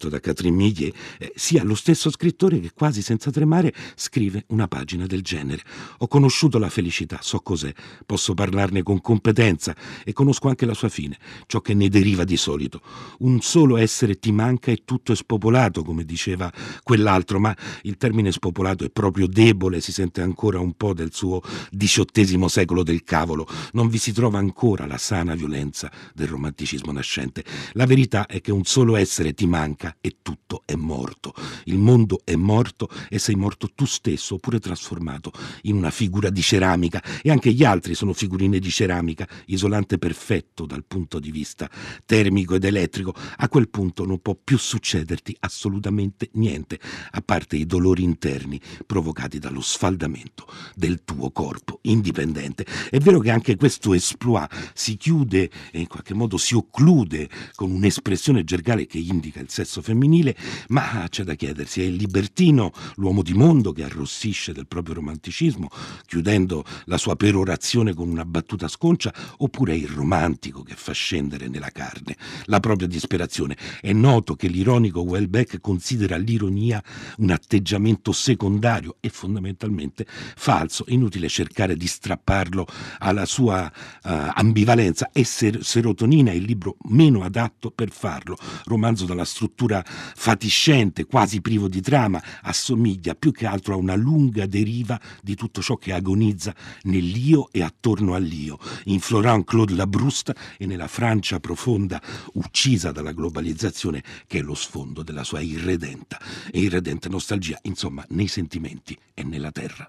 scritto 0.00 0.08
da 0.08 0.20
Catherine 0.20 0.56
Millet, 0.56 0.94
eh, 1.18 1.32
sia 1.34 1.62
lo 1.62 1.74
stesso 1.74 2.10
scrittore 2.10 2.58
che 2.60 2.70
quasi 2.72 3.02
senza 3.02 3.30
tremare 3.30 3.74
scrive 3.94 4.44
una 4.48 4.66
pagina 4.66 5.04
del 5.04 5.20
genere. 5.20 5.62
Ho 5.98 6.08
conosciuto 6.08 6.58
la 6.58 6.70
felicità, 6.70 7.18
so 7.20 7.40
cos'è, 7.40 7.72
posso 8.06 8.32
parlarne 8.32 8.82
con 8.82 9.00
competenza 9.00 9.76
e 10.02 10.12
conosco 10.14 10.48
anche 10.48 10.64
la 10.64 10.72
sua 10.72 10.88
fine, 10.88 11.18
ciò 11.46 11.60
che 11.60 11.74
ne 11.74 11.88
deriva 11.88 12.24
di 12.24 12.36
solito. 12.36 12.80
Un 13.18 13.40
solo 13.40 13.76
essere 13.76 14.18
ti 14.18 14.32
manca 14.32 14.70
e 14.70 14.82
tutto 14.84 15.12
è 15.12 15.16
spopolato, 15.16 15.82
come 15.82 16.04
diceva 16.04 16.50
quell'altro, 16.82 17.38
ma 17.38 17.54
il 17.82 17.96
termine 17.98 18.32
spopolato 18.32 18.84
è 18.84 18.90
proprio 18.90 19.26
debole, 19.26 19.80
si 19.80 19.92
sente 19.92 20.22
ancora 20.22 20.60
un 20.60 20.72
po' 20.74 20.94
del 20.94 21.12
suo 21.12 21.42
diciottesimo 21.70 22.48
secolo 22.48 22.82
del 22.82 23.02
cavolo, 23.02 23.46
non 23.72 23.88
vi 23.88 23.98
si 23.98 24.12
trova 24.12 24.38
ancora 24.38 24.86
la 24.86 24.98
sana 24.98 25.34
violenza 25.34 25.90
del 26.14 26.28
romanticismo 26.28 26.92
nascente. 26.92 27.44
La 27.72 27.86
verità 27.86 28.26
è 28.26 28.40
che 28.40 28.52
un 28.52 28.64
solo 28.64 28.96
essere 28.96 29.34
ti 29.34 29.46
manca 29.46 29.89
e 30.00 30.16
tutto 30.22 30.62
è 30.64 30.74
morto. 30.74 31.34
Il 31.64 31.78
mondo 31.78 32.20
è 32.24 32.34
morto 32.36 32.88
e 33.08 33.18
sei 33.18 33.34
morto 33.34 33.70
tu 33.74 33.84
stesso, 33.84 34.34
oppure 34.34 34.58
trasformato 34.58 35.32
in 35.62 35.76
una 35.76 35.90
figura 35.90 36.30
di 36.30 36.42
ceramica 36.42 37.02
e 37.22 37.30
anche 37.30 37.52
gli 37.52 37.64
altri 37.64 37.94
sono 37.94 38.12
figurine 38.12 38.58
di 38.58 38.70
ceramica, 38.70 39.26
isolante 39.46 39.98
perfetto 39.98 40.66
dal 40.66 40.84
punto 40.84 41.18
di 41.18 41.30
vista 41.30 41.68
termico 42.04 42.54
ed 42.54 42.64
elettrico. 42.64 43.14
A 43.36 43.48
quel 43.48 43.68
punto 43.68 44.04
non 44.04 44.20
può 44.20 44.36
più 44.42 44.58
succederti 44.58 45.36
assolutamente 45.40 46.30
niente, 46.32 46.78
a 47.10 47.20
parte 47.20 47.56
i 47.56 47.66
dolori 47.66 48.02
interni 48.02 48.60
provocati 48.86 49.38
dallo 49.38 49.60
sfaldamento 49.60 50.46
del 50.74 51.02
tuo 51.04 51.30
corpo 51.30 51.78
indipendente. 51.82 52.66
È 52.90 52.98
vero 52.98 53.18
che 53.20 53.30
anche 53.30 53.56
questo 53.56 53.94
esploit 53.94 54.72
si 54.74 54.96
chiude 54.96 55.50
e 55.70 55.80
in 55.80 55.86
qualche 55.86 56.14
modo 56.14 56.36
si 56.36 56.54
occlude 56.54 57.28
con 57.54 57.70
un'espressione 57.70 58.44
gergale 58.44 58.86
che 58.86 58.98
indica 58.98 59.40
il 59.40 59.50
sesso 59.50 59.79
femminile, 59.80 60.36
ma 60.68 61.06
c'è 61.08 61.24
da 61.24 61.34
chiedersi, 61.34 61.82
è 61.82 61.84
il 61.84 61.94
libertino, 61.94 62.72
l'uomo 62.96 63.22
di 63.22 63.34
mondo 63.34 63.72
che 63.72 63.84
arrossisce 63.84 64.52
del 64.52 64.66
proprio 64.66 64.94
romanticismo, 64.94 65.68
chiudendo 66.06 66.64
la 66.86 66.98
sua 66.98 67.16
perorazione 67.16 67.94
con 67.94 68.08
una 68.08 68.24
battuta 68.24 68.68
sconcia, 68.68 69.12
oppure 69.38 69.72
è 69.72 69.76
il 69.76 69.88
romantico 69.88 70.62
che 70.62 70.74
fa 70.76 70.92
scendere 70.92 71.48
nella 71.48 71.70
carne 71.70 72.16
la 72.44 72.60
propria 72.60 72.88
disperazione. 72.88 73.56
È 73.80 73.92
noto 73.92 74.34
che 74.34 74.48
l'ironico 74.48 75.00
Welbeck 75.00 75.60
considera 75.60 76.16
l'ironia 76.16 76.82
un 77.18 77.30
atteggiamento 77.30 78.12
secondario 78.12 78.96
e 79.00 79.08
fondamentalmente 79.08 80.06
falso. 80.06 80.84
Inutile 80.88 81.28
cercare 81.28 81.76
di 81.76 81.86
strapparlo 81.86 82.66
alla 82.98 83.24
sua 83.24 83.64
uh, 83.64 84.08
ambivalenza. 84.34 85.10
E 85.12 85.24
ser- 85.24 85.62
Serotonina 85.62 86.30
è 86.30 86.34
il 86.34 86.44
libro 86.44 86.76
meno 86.88 87.22
adatto 87.22 87.70
per 87.70 87.90
farlo. 87.90 88.36
Romanzo 88.64 89.04
dalla 89.04 89.24
struttura 89.24 89.69
fatiscente, 89.84 91.06
quasi 91.06 91.40
privo 91.40 91.68
di 91.68 91.80
trama, 91.80 92.22
assomiglia 92.42 93.14
più 93.14 93.32
che 93.32 93.46
altro 93.46 93.74
a 93.74 93.76
una 93.76 93.94
lunga 93.94 94.46
deriva 94.46 95.00
di 95.22 95.34
tutto 95.34 95.62
ciò 95.62 95.76
che 95.76 95.92
agonizza 95.92 96.54
nell'io 96.82 97.48
e 97.52 97.62
attorno 97.62 98.14
all'io, 98.14 98.58
in 98.84 99.00
Florent 99.00 99.44
Claude 99.44 99.74
Labrouste 99.74 100.34
e 100.58 100.66
nella 100.66 100.88
Francia 100.88 101.40
profonda, 101.40 102.00
uccisa 102.34 102.92
dalla 102.92 103.12
globalizzazione, 103.12 104.02
che 104.26 104.38
è 104.38 104.42
lo 104.42 104.54
sfondo 104.54 105.02
della 105.02 105.24
sua 105.24 105.40
irredenta 105.40 106.20
e 106.50 106.60
irredente 106.60 107.08
nostalgia, 107.08 107.58
insomma, 107.62 108.04
nei 108.10 108.28
sentimenti 108.28 108.96
e 109.14 109.22
nella 109.22 109.52
terra. 109.52 109.88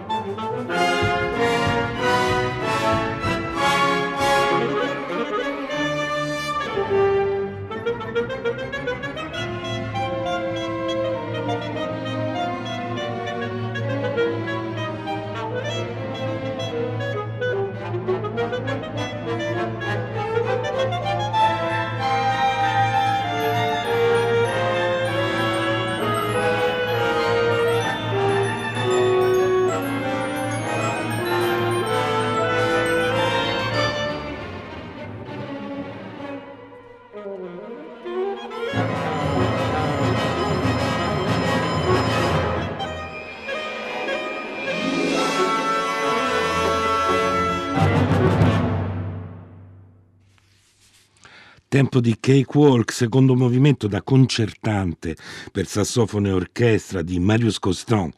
Tempo 51.81 51.99
di 51.99 52.15
Cakewalk, 52.19 52.91
secondo 52.91 53.35
movimento 53.35 53.87
da 53.87 54.03
concertante 54.03 55.15
per 55.51 55.65
sassofono 55.65 56.27
e 56.27 56.31
orchestra 56.31 57.01
di 57.01 57.19
Marius 57.19 57.57
Costan, 57.57 58.11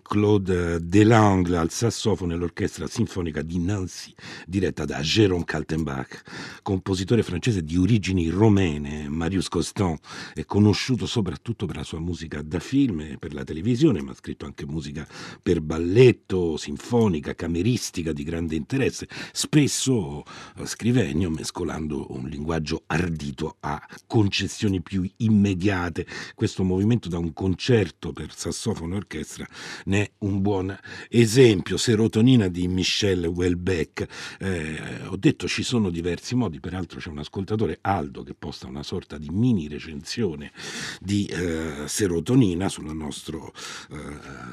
Claude 0.00 0.78
Delangle 0.80 1.58
al 1.58 1.70
sassofono 1.70 2.32
e 2.32 2.36
l'orchestra 2.36 2.86
sinfonica 2.86 3.42
di 3.42 3.58
Nancy, 3.58 4.14
diretta 4.46 4.86
da 4.86 5.00
Jérôme 5.00 5.44
Kaltenbach, 5.44 6.22
compositore 6.70 7.24
francese 7.24 7.64
di 7.64 7.76
origini 7.76 8.28
romene. 8.28 9.08
Marius 9.08 9.48
Costan 9.48 9.98
è 10.32 10.44
conosciuto 10.44 11.04
soprattutto 11.04 11.66
per 11.66 11.74
la 11.74 11.82
sua 11.82 11.98
musica 11.98 12.42
da 12.42 12.60
film 12.60 13.00
e 13.00 13.16
per 13.18 13.34
la 13.34 13.42
televisione, 13.42 14.00
ma 14.00 14.12
ha 14.12 14.14
scritto 14.14 14.46
anche 14.46 14.66
musica 14.66 15.04
per 15.42 15.62
balletto, 15.62 16.56
sinfonica, 16.56 17.34
cameristica 17.34 18.12
di 18.12 18.22
grande 18.22 18.54
interesse. 18.54 19.08
Spesso 19.32 20.22
eh, 20.58 20.64
scrive 20.64 21.08
Ennio 21.08 21.28
mescolando 21.28 22.06
un 22.10 22.28
linguaggio 22.28 22.84
ardito 22.86 23.56
a 23.58 23.84
concessioni 24.06 24.80
più 24.80 25.04
immediate. 25.16 26.06
Questo 26.36 26.62
movimento 26.62 27.08
da 27.08 27.18
un 27.18 27.32
concerto 27.32 28.12
per 28.12 28.32
sassofono 28.32 28.94
e 28.94 28.98
orchestra 28.98 29.44
ne 29.86 30.02
è 30.02 30.10
un 30.18 30.40
buon 30.40 30.78
esempio. 31.08 31.76
Serotonina 31.76 32.46
di 32.46 32.68
Michel 32.68 33.24
Welbeck. 33.26 34.06
Eh, 34.38 35.06
ho 35.08 35.16
detto 35.16 35.48
ci 35.48 35.64
sono 35.64 35.90
diversi 35.90 36.36
modi, 36.36 36.58
peraltro 36.60 37.00
c'è 37.00 37.08
un 37.08 37.18
ascoltatore, 37.18 37.78
Aldo, 37.80 38.22
che 38.22 38.34
posta 38.34 38.66
una 38.66 38.82
sorta 38.82 39.18
di 39.18 39.28
mini 39.30 39.68
recensione 39.68 40.52
di 41.00 41.26
eh, 41.26 41.84
serotonina 41.86 42.68
nostro, 42.92 43.52
eh, 43.90 43.96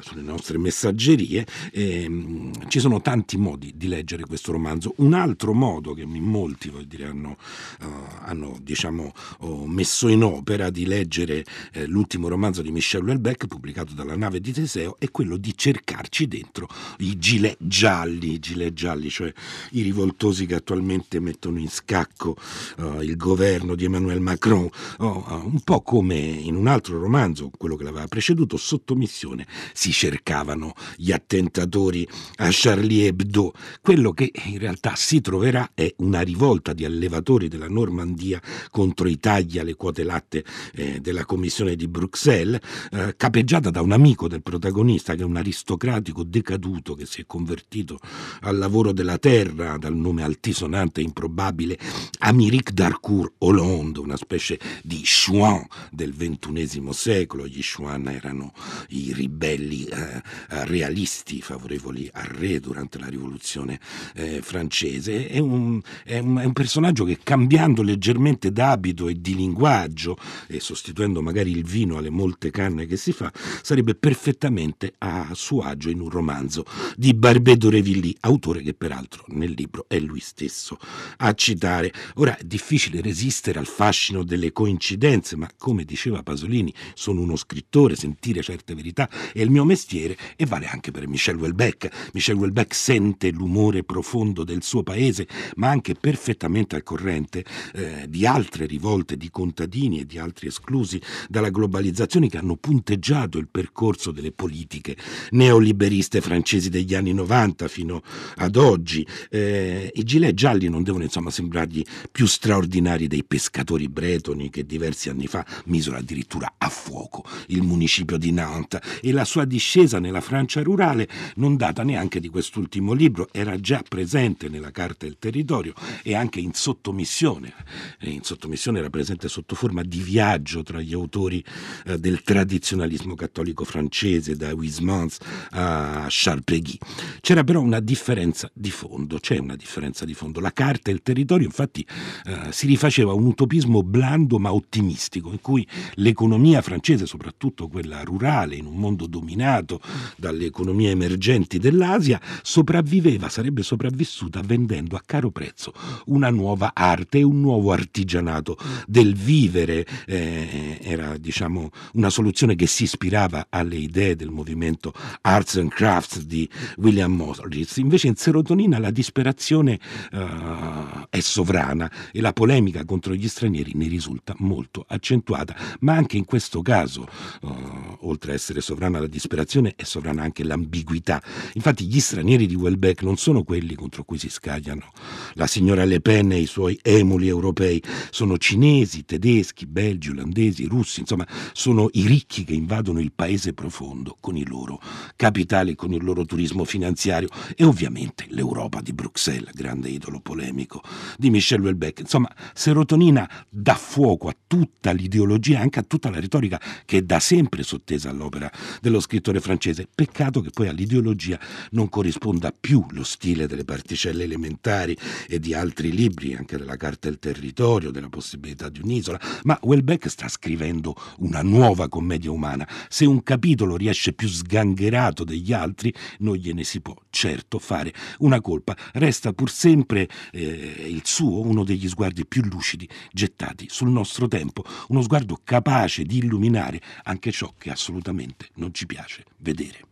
sulle 0.00 0.22
nostre 0.22 0.58
messaggerie. 0.58 1.46
Mm, 1.78 2.52
ci 2.68 2.80
sono 2.80 3.00
tanti 3.00 3.36
modi 3.36 3.74
di 3.76 3.88
leggere 3.88 4.24
questo 4.24 4.52
romanzo. 4.52 4.94
Un 4.96 5.14
altro 5.14 5.52
modo 5.52 5.94
che 5.94 6.04
molti 6.04 6.72
dire, 6.86 7.06
hanno, 7.06 7.36
uh, 7.80 7.86
hanno 8.20 8.58
diciamo, 8.60 9.12
oh, 9.40 9.66
messo 9.66 10.08
in 10.08 10.22
opera 10.22 10.70
di 10.70 10.86
leggere 10.86 11.44
eh, 11.72 11.86
l'ultimo 11.86 12.28
romanzo 12.28 12.62
di 12.62 12.70
Michel 12.70 13.02
Welbeck, 13.02 13.46
pubblicato 13.46 13.94
dalla 13.94 14.16
nave 14.16 14.40
di 14.40 14.52
Teseo, 14.52 14.96
è 14.98 15.10
quello 15.10 15.36
di 15.36 15.56
cercarci 15.56 16.26
dentro 16.26 16.68
i 16.98 17.18
gilet 17.18 17.56
gialli, 17.60 18.32
i 18.32 18.38
gilet 18.38 18.72
gialli, 18.72 19.10
cioè 19.10 19.32
i 19.72 19.82
rivoltosi 19.82 20.46
che 20.46 20.56
attualmente 20.56 21.20
mettono 21.20 21.58
in 21.58 21.68
scacco 21.88 22.36
uh, 22.76 23.00
il 23.00 23.16
governo 23.16 23.74
di 23.74 23.86
Emmanuel 23.86 24.20
Macron, 24.20 24.68
uh, 24.98 25.04
un 25.06 25.60
po' 25.64 25.80
come 25.80 26.16
in 26.16 26.54
un 26.54 26.66
altro 26.66 27.00
romanzo, 27.00 27.50
quello 27.56 27.76
che 27.76 27.84
l'aveva 27.84 28.06
preceduto, 28.06 28.58
Sottomissione, 28.58 29.46
si 29.72 29.90
cercavano 29.90 30.74
gli 30.96 31.12
attentatori 31.12 32.06
a 32.36 32.48
Charlie 32.50 33.06
Hebdo. 33.06 33.54
Quello 33.80 34.12
che 34.12 34.30
in 34.44 34.58
realtà 34.58 34.92
si 34.96 35.22
troverà 35.22 35.70
è 35.72 35.94
una 35.98 36.20
rivolta 36.20 36.74
di 36.74 36.84
allevatori 36.84 37.48
della 37.48 37.68
Normandia 37.68 38.40
contro 38.70 39.08
i 39.08 39.18
tagli 39.18 39.58
alle 39.58 39.74
quote 39.74 40.02
latte 40.04 40.44
eh, 40.74 41.00
della 41.00 41.24
commissione 41.24 41.74
di 41.74 41.88
Bruxelles, 41.88 42.60
eh, 42.90 43.14
capeggiata 43.16 43.70
da 43.70 43.80
un 43.80 43.92
amico 43.92 44.28
del 44.28 44.42
protagonista 44.42 45.14
che 45.14 45.24
un 45.24 45.36
aristocratico 45.36 46.22
decaduto 46.22 46.94
che 46.94 47.06
si 47.06 47.22
è 47.22 47.24
convertito 47.26 47.98
al 48.40 48.58
lavoro 48.58 48.92
della 48.92 49.16
terra 49.16 49.78
dal 49.78 49.94
nome 49.94 50.22
altisonante 50.22 51.00
e 51.00 51.04
improbabile 51.04 51.77
Amiric 52.20 52.72
Darcourt 52.72 53.34
Hollande, 53.38 54.00
una 54.00 54.16
specie 54.16 54.58
di 54.82 55.02
Chouan 55.04 55.66
del 55.90 56.12
ventunesimo 56.12 56.92
secolo. 56.92 57.46
Gli 57.46 57.62
Chouan 57.62 58.08
erano 58.08 58.52
i 58.88 59.12
ribelli 59.12 59.84
eh, 59.84 60.22
realisti 60.64 61.40
favorevoli 61.40 62.08
al 62.12 62.24
re 62.24 62.60
durante 62.60 62.98
la 62.98 63.06
rivoluzione 63.06 63.78
eh, 64.14 64.40
francese. 64.42 65.28
È 65.28 65.38
un, 65.38 65.80
è, 66.04 66.18
un, 66.18 66.38
è 66.38 66.44
un 66.44 66.52
personaggio 66.52 67.04
che 67.04 67.18
cambiando 67.22 67.82
leggermente 67.82 68.50
d'abito 68.52 69.08
e 69.08 69.20
di 69.20 69.34
linguaggio 69.34 70.18
e 70.48 70.60
sostituendo 70.60 71.22
magari 71.22 71.50
il 71.50 71.64
vino 71.64 71.96
alle 71.98 72.10
molte 72.10 72.50
canne 72.50 72.86
che 72.86 72.96
si 72.96 73.12
fa, 73.12 73.32
sarebbe 73.62 73.94
perfettamente 73.94 74.94
a 74.98 75.30
suo 75.34 75.62
agio 75.62 75.90
in 75.90 76.00
un 76.00 76.08
romanzo 76.08 76.64
di 76.96 77.14
Barbedо 77.14 77.70
Revilli, 77.70 78.16
autore 78.20 78.62
che 78.62 78.74
peraltro 78.74 79.24
nel 79.28 79.52
libro 79.52 79.84
è 79.88 79.98
lui 79.98 80.20
stesso 80.20 80.78
a 81.18 81.32
citare. 81.34 81.67
Ora 82.14 82.36
è 82.36 82.44
difficile 82.44 83.00
resistere 83.00 83.58
al 83.58 83.66
fascino 83.66 84.24
delle 84.24 84.52
coincidenze, 84.52 85.36
ma 85.36 85.48
come 85.56 85.84
diceva 85.84 86.22
Pasolini, 86.22 86.72
sono 86.94 87.20
uno 87.20 87.36
scrittore, 87.36 87.94
sentire 87.94 88.42
certe 88.42 88.74
verità 88.74 89.08
è 89.32 89.40
il 89.40 89.50
mio 89.50 89.64
mestiere 89.64 90.16
e 90.36 90.46
vale 90.46 90.66
anche 90.66 90.90
per 90.90 91.06
Michel 91.06 91.36
Houellebecq. 91.36 92.10
Michel 92.12 92.36
Houellebecq 92.36 92.74
sente 92.74 93.30
l'umore 93.30 93.84
profondo 93.84 94.44
del 94.44 94.62
suo 94.62 94.82
paese, 94.82 95.26
ma 95.56 95.68
anche 95.68 95.94
perfettamente 95.94 96.74
al 96.76 96.82
corrente 96.82 97.44
eh, 97.74 98.06
di 98.08 98.26
altre 98.26 98.66
rivolte 98.66 99.16
di 99.16 99.30
contadini 99.30 100.00
e 100.00 100.06
di 100.06 100.18
altri 100.18 100.48
esclusi 100.48 101.00
dalla 101.28 101.50
globalizzazione 101.50 102.28
che 102.28 102.38
hanno 102.38 102.56
punteggiato 102.56 103.38
il 103.38 103.48
percorso 103.48 104.10
delle 104.10 104.32
politiche 104.32 104.96
neoliberiste 105.30 106.20
francesi 106.20 106.70
degli 106.70 106.94
anni 106.94 107.12
90 107.12 107.68
fino 107.68 108.02
ad 108.36 108.56
oggi. 108.56 109.06
Eh, 109.30 109.90
I 109.94 110.04
gilet 110.04 110.34
gialli 110.34 110.68
non 110.68 110.82
devono 110.82 111.04
insomma 111.04 111.30
sembrargli 111.58 111.84
più 112.12 112.26
straordinari 112.26 113.08
dei 113.08 113.24
pescatori 113.24 113.88
bretoni 113.88 114.50
che 114.50 114.64
diversi 114.64 115.08
anni 115.08 115.26
fa 115.26 115.44
misero 115.66 115.96
addirittura 115.96 116.54
a 116.58 116.68
fuoco 116.68 117.24
il 117.48 117.62
municipio 117.62 118.16
di 118.16 118.30
Nantes 118.30 118.80
e 119.02 119.12
la 119.12 119.24
sua 119.24 119.44
discesa 119.44 119.98
nella 119.98 120.20
Francia 120.20 120.62
rurale 120.62 121.08
non 121.36 121.56
data 121.56 121.82
neanche 121.82 122.20
di 122.20 122.28
quest'ultimo 122.28 122.92
libro, 122.92 123.28
era 123.32 123.58
già 123.58 123.82
presente 123.86 124.48
nella 124.48 124.70
Carta 124.70 125.06
del 125.06 125.16
Territorio 125.18 125.74
e 126.02 126.14
anche 126.14 126.40
in 126.40 126.52
sottomissione 126.52 127.52
in 128.00 128.22
sottomissione 128.22 128.78
era 128.78 128.90
presente 128.90 129.28
sotto 129.28 129.54
forma 129.54 129.82
di 129.82 130.00
viaggio 130.00 130.62
tra 130.62 130.80
gli 130.80 130.92
autori 130.92 131.44
eh, 131.86 131.98
del 131.98 132.22
tradizionalismo 132.22 133.14
cattolico 133.14 133.64
francese, 133.64 134.36
da 134.36 134.52
Huysmans 134.54 135.18
a 135.50 136.06
Charles 136.08 136.44
Péguy. 136.44 136.78
C'era 137.20 137.44
però 137.44 137.60
una 137.60 137.80
differenza 137.80 138.50
di 138.52 138.70
fondo, 138.70 139.18
c'è 139.18 139.38
una 139.38 139.56
differenza 139.56 140.04
di 140.04 140.14
fondo. 140.14 140.40
La 140.40 140.52
carta 140.52 140.90
e 140.90 140.94
il 140.94 141.02
territorio 141.02 141.47
infatti 141.48 141.84
eh, 142.24 142.52
si 142.52 142.66
rifaceva 142.66 143.12
un 143.12 143.26
utopismo 143.26 143.82
blando 143.82 144.38
ma 144.38 144.52
ottimistico, 144.52 145.30
in 145.32 145.40
cui 145.40 145.66
l'economia 145.94 146.62
francese, 146.62 147.06
soprattutto 147.06 147.68
quella 147.68 148.02
rurale, 148.02 148.56
in 148.56 148.66
un 148.66 148.76
mondo 148.76 149.06
dominato 149.06 149.80
dalle 150.16 150.44
economie 150.44 150.90
emergenti 150.90 151.58
dell'Asia, 151.58 152.20
sopravviveva, 152.42 153.28
sarebbe 153.28 153.62
sopravvissuta 153.62 154.40
vendendo 154.44 154.96
a 154.96 155.02
caro 155.04 155.30
prezzo 155.30 155.72
una 156.06 156.30
nuova 156.30 156.72
arte 156.74 157.18
e 157.18 157.22
un 157.22 157.40
nuovo 157.40 157.72
artigianato 157.72 158.56
del 158.86 159.14
vivere. 159.14 159.86
Eh, 160.06 160.78
era 160.82 161.16
diciamo 161.16 161.70
una 161.94 162.10
soluzione 162.10 162.54
che 162.54 162.66
si 162.66 162.84
ispirava 162.84 163.46
alle 163.50 163.76
idee 163.76 164.16
del 164.16 164.30
movimento 164.30 164.92
Arts 165.22 165.56
and 165.56 165.70
Crafts 165.70 166.22
di 166.22 166.48
William 166.76 167.12
Morris. 167.12 167.76
Invece 167.78 168.08
in 168.08 168.16
serotonina 168.16 168.78
la 168.78 168.90
disperazione 168.90 169.78
uh, 170.12 171.06
è 171.08 171.20
sovrana 171.38 171.88
e 172.10 172.20
la 172.20 172.32
polemica 172.32 172.84
contro 172.84 173.14
gli 173.14 173.28
stranieri 173.28 173.70
ne 173.76 173.86
risulta 173.86 174.34
molto 174.38 174.84
accentuata, 174.88 175.54
ma 175.80 175.94
anche 175.94 176.16
in 176.16 176.24
questo 176.24 176.62
caso, 176.62 177.06
uh, 177.42 177.98
oltre 178.00 178.32
a 178.32 178.34
essere 178.34 178.60
sovrana 178.60 178.98
la 178.98 179.06
disperazione, 179.06 179.74
è 179.76 179.84
sovrana 179.84 180.24
anche 180.24 180.42
l'ambiguità. 180.42 181.22
Infatti 181.52 181.86
gli 181.86 182.00
stranieri 182.00 182.48
di 182.48 182.56
Welbeck 182.56 183.04
non 183.04 183.16
sono 183.16 183.44
quelli 183.44 183.76
contro 183.76 184.02
cui 184.02 184.18
si 184.18 184.28
scagliano 184.28 184.90
la 185.34 185.46
signora 185.46 185.84
Le 185.84 186.00
Pen 186.00 186.32
e 186.32 186.40
i 186.40 186.46
suoi 186.46 186.76
emuli 186.82 187.28
europei, 187.28 187.80
sono 188.10 188.36
cinesi, 188.36 189.04
tedeschi, 189.04 189.66
belgi, 189.66 190.10
olandesi, 190.10 190.64
russi, 190.64 191.00
insomma 191.00 191.26
sono 191.52 191.88
i 191.92 192.06
ricchi 192.06 192.42
che 192.42 192.54
invadono 192.54 192.98
il 192.98 193.12
paese 193.12 193.52
profondo 193.52 194.16
con 194.18 194.36
i 194.36 194.44
loro 194.44 194.80
capitali, 195.14 195.76
con 195.76 195.92
il 195.92 196.02
loro 196.02 196.24
turismo 196.24 196.64
finanziario 196.64 197.28
e 197.54 197.62
ovviamente 197.62 198.26
l'Europa 198.30 198.80
di 198.80 198.92
Bruxelles, 198.92 199.52
grande 199.54 199.88
idolo 199.88 200.18
polemico 200.18 200.82
di 201.16 201.26
Michel 201.30 201.60
Welbeck. 201.60 202.00
Insomma, 202.00 202.30
serotonina 202.54 203.28
dà 203.48 203.74
fuoco 203.74 204.28
a 204.28 204.36
tutta 204.46 204.92
l'ideologia, 204.92 205.60
anche 205.60 205.78
a 205.78 205.82
tutta 205.82 206.10
la 206.10 206.20
retorica 206.20 206.60
che 206.84 206.98
è 206.98 207.02
da 207.02 207.20
sempre 207.20 207.62
sottesa 207.62 208.10
all'opera 208.10 208.50
dello 208.80 209.00
scrittore 209.00 209.40
francese. 209.40 209.88
Peccato 209.92 210.40
che 210.40 210.50
poi 210.50 210.68
all'ideologia 210.68 211.38
non 211.70 211.88
corrisponda 211.88 212.52
più 212.58 212.84
lo 212.90 213.04
stile 213.04 213.46
delle 213.46 213.64
particelle 213.64 214.24
elementari 214.24 214.96
e 215.28 215.38
di 215.38 215.54
altri 215.54 215.92
libri, 215.92 216.34
anche 216.34 216.56
della 216.56 216.76
Carta 216.76 217.08
del 217.08 217.18
Territorio, 217.18 217.90
della 217.90 218.08
possibilità 218.08 218.68
di 218.68 218.80
un'isola, 218.80 219.20
ma 219.44 219.58
Welbeck 219.62 220.08
sta 220.08 220.28
scrivendo 220.28 220.94
una 221.18 221.42
nuova 221.42 221.88
commedia 221.88 222.30
umana. 222.30 222.68
Se 222.88 223.04
un 223.04 223.22
capitolo 223.22 223.76
riesce 223.76 224.12
più 224.12 224.28
sgangherato 224.28 225.24
degli 225.24 225.52
altri, 225.52 225.92
non 226.18 226.36
gliene 226.36 226.64
si 226.64 226.80
può 226.80 226.94
certo 227.10 227.58
fare 227.58 227.92
una 228.18 228.40
colpa. 228.40 228.76
Resta 228.92 229.32
pur 229.32 229.50
sempre 229.50 230.08
eh, 230.32 230.86
il 230.88 231.02
suo, 231.04 231.17
uno 231.26 231.64
degli 231.64 231.88
sguardi 231.88 232.26
più 232.26 232.42
lucidi 232.44 232.88
gettati 233.12 233.66
sul 233.68 233.88
nostro 233.88 234.28
tempo, 234.28 234.64
uno 234.88 235.02
sguardo 235.02 235.40
capace 235.42 236.04
di 236.04 236.18
illuminare 236.18 236.80
anche 237.04 237.32
ciò 237.32 237.52
che 237.56 237.70
assolutamente 237.70 238.48
non 238.54 238.72
ci 238.72 238.86
piace 238.86 239.24
vedere. 239.38 239.87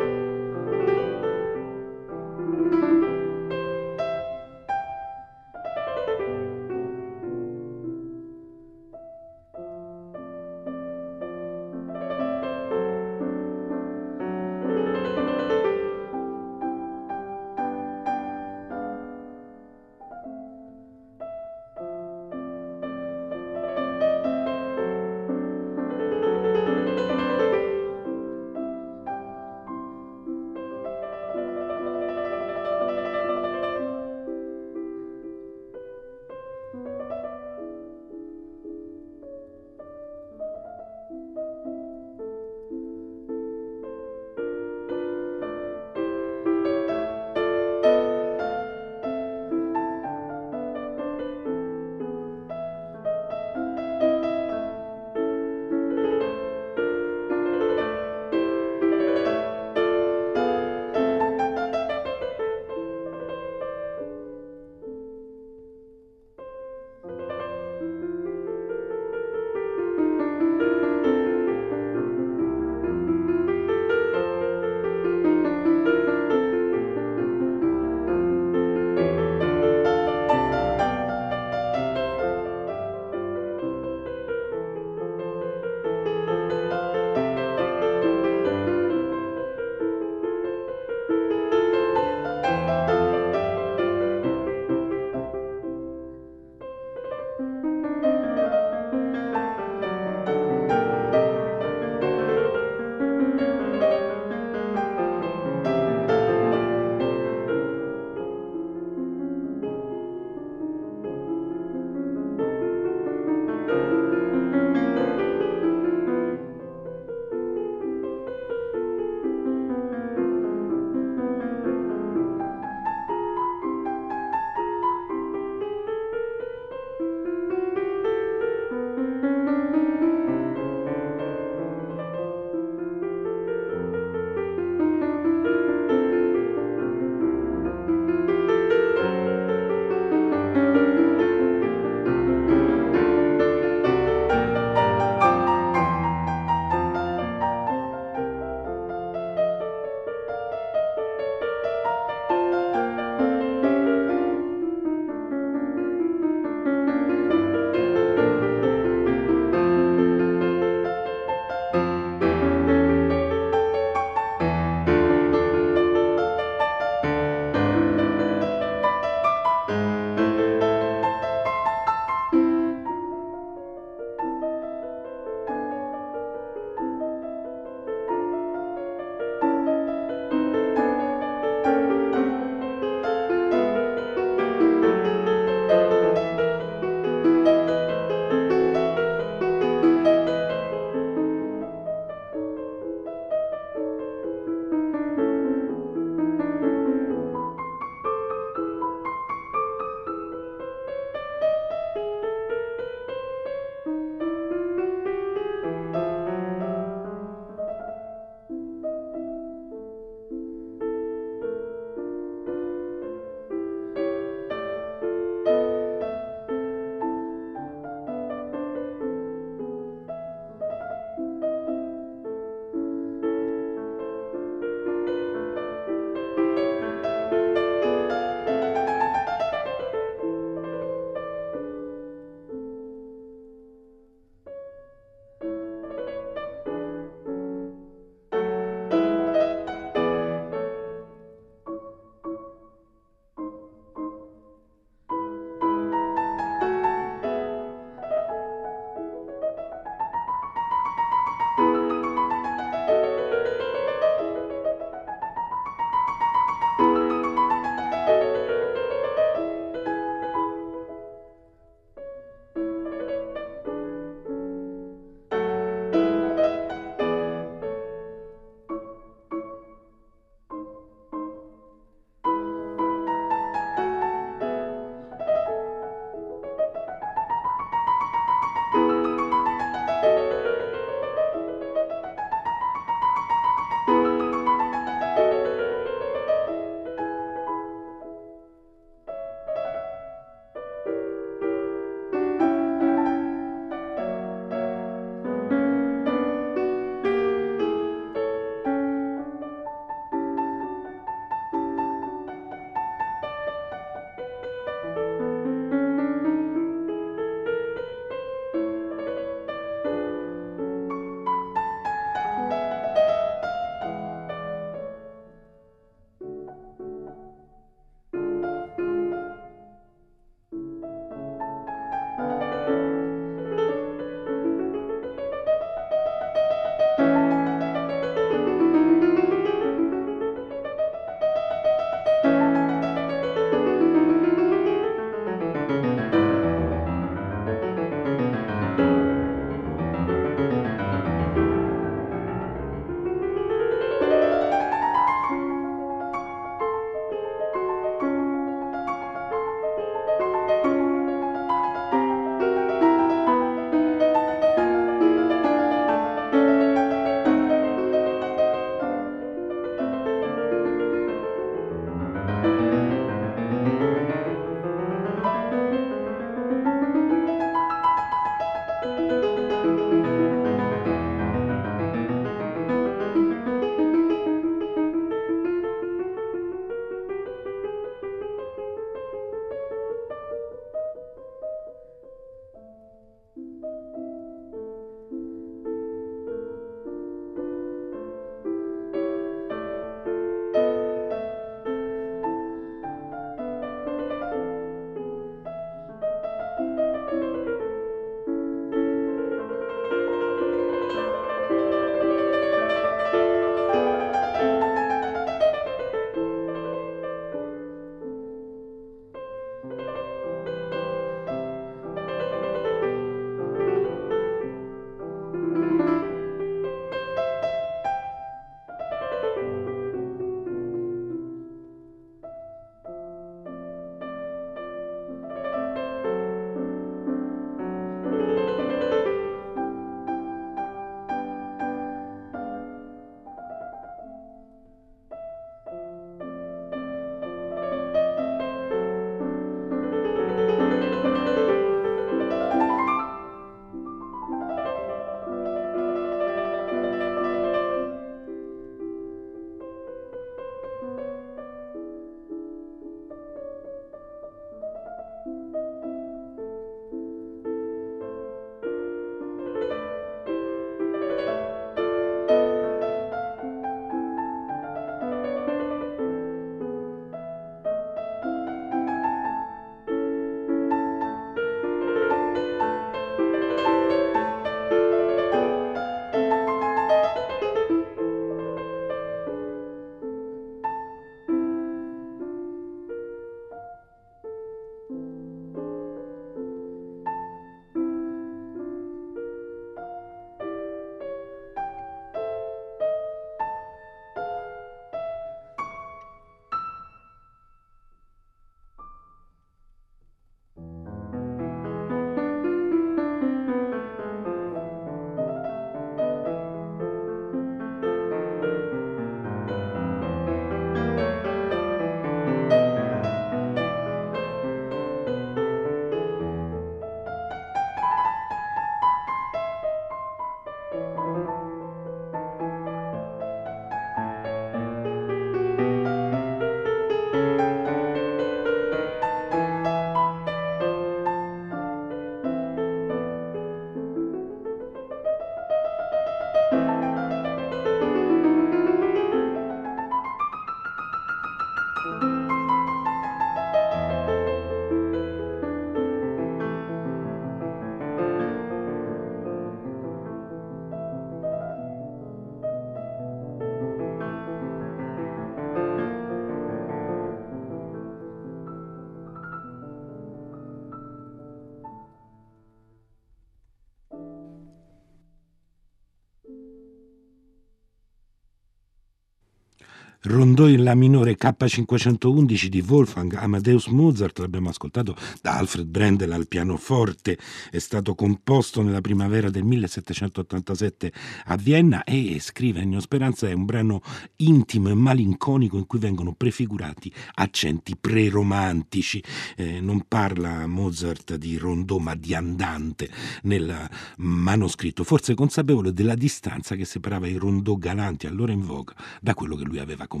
Rondò 570.11 570.47
in 570.47 570.63
La 570.63 570.75
minore 570.75 571.15
K511 571.17 572.45
di 572.47 572.63
Wolfgang 572.67 573.13
Amadeus 573.13 573.67
Mozart, 573.67 574.19
l'abbiamo 574.19 574.49
ascoltato 574.49 574.95
da 575.21 575.37
Alfred 575.37 575.67
Brendel 575.67 576.11
al 576.11 576.27
pianoforte, 576.27 577.17
è 577.49 577.59
stato 577.59 577.95
composto 577.95 578.61
nella 578.61 578.81
primavera 578.81 579.29
del 579.29 579.43
1787 579.45 580.91
a 581.25 581.37
Vienna 581.37 581.83
e 581.85 582.17
scrive 582.19 582.59
Ennio 582.59 582.81
Speranza 582.81 583.29
è 583.29 583.33
un 583.33 583.45
brano 583.45 583.81
intimo 584.17 584.69
e 584.69 584.73
malinconico 584.73 585.57
in 585.57 585.65
cui 585.65 585.79
vengono 585.79 586.13
prefigurati 586.13 586.93
accenti 587.15 587.77
preromantici. 587.79 589.01
Eh, 589.37 589.61
non 589.61 589.85
parla 589.87 590.45
Mozart 590.45 591.15
di 591.15 591.37
rondò 591.37 591.77
ma 591.77 591.95
di 591.95 592.13
andante 592.13 592.89
nel 593.23 593.69
manoscritto, 593.97 594.83
forse 594.83 595.13
consapevole 595.13 595.71
della 595.71 595.95
distanza 595.95 596.55
che 596.55 596.65
separava 596.65 597.07
i 597.07 597.15
rondò 597.15 597.55
galanti 597.55 598.07
allora 598.07 598.33
in 598.33 598.45
voga 598.45 598.75
da 598.99 599.13
quello 599.13 599.37
che 599.37 599.45
lui 599.45 599.59
aveva 599.59 599.87
composto. 599.87 600.00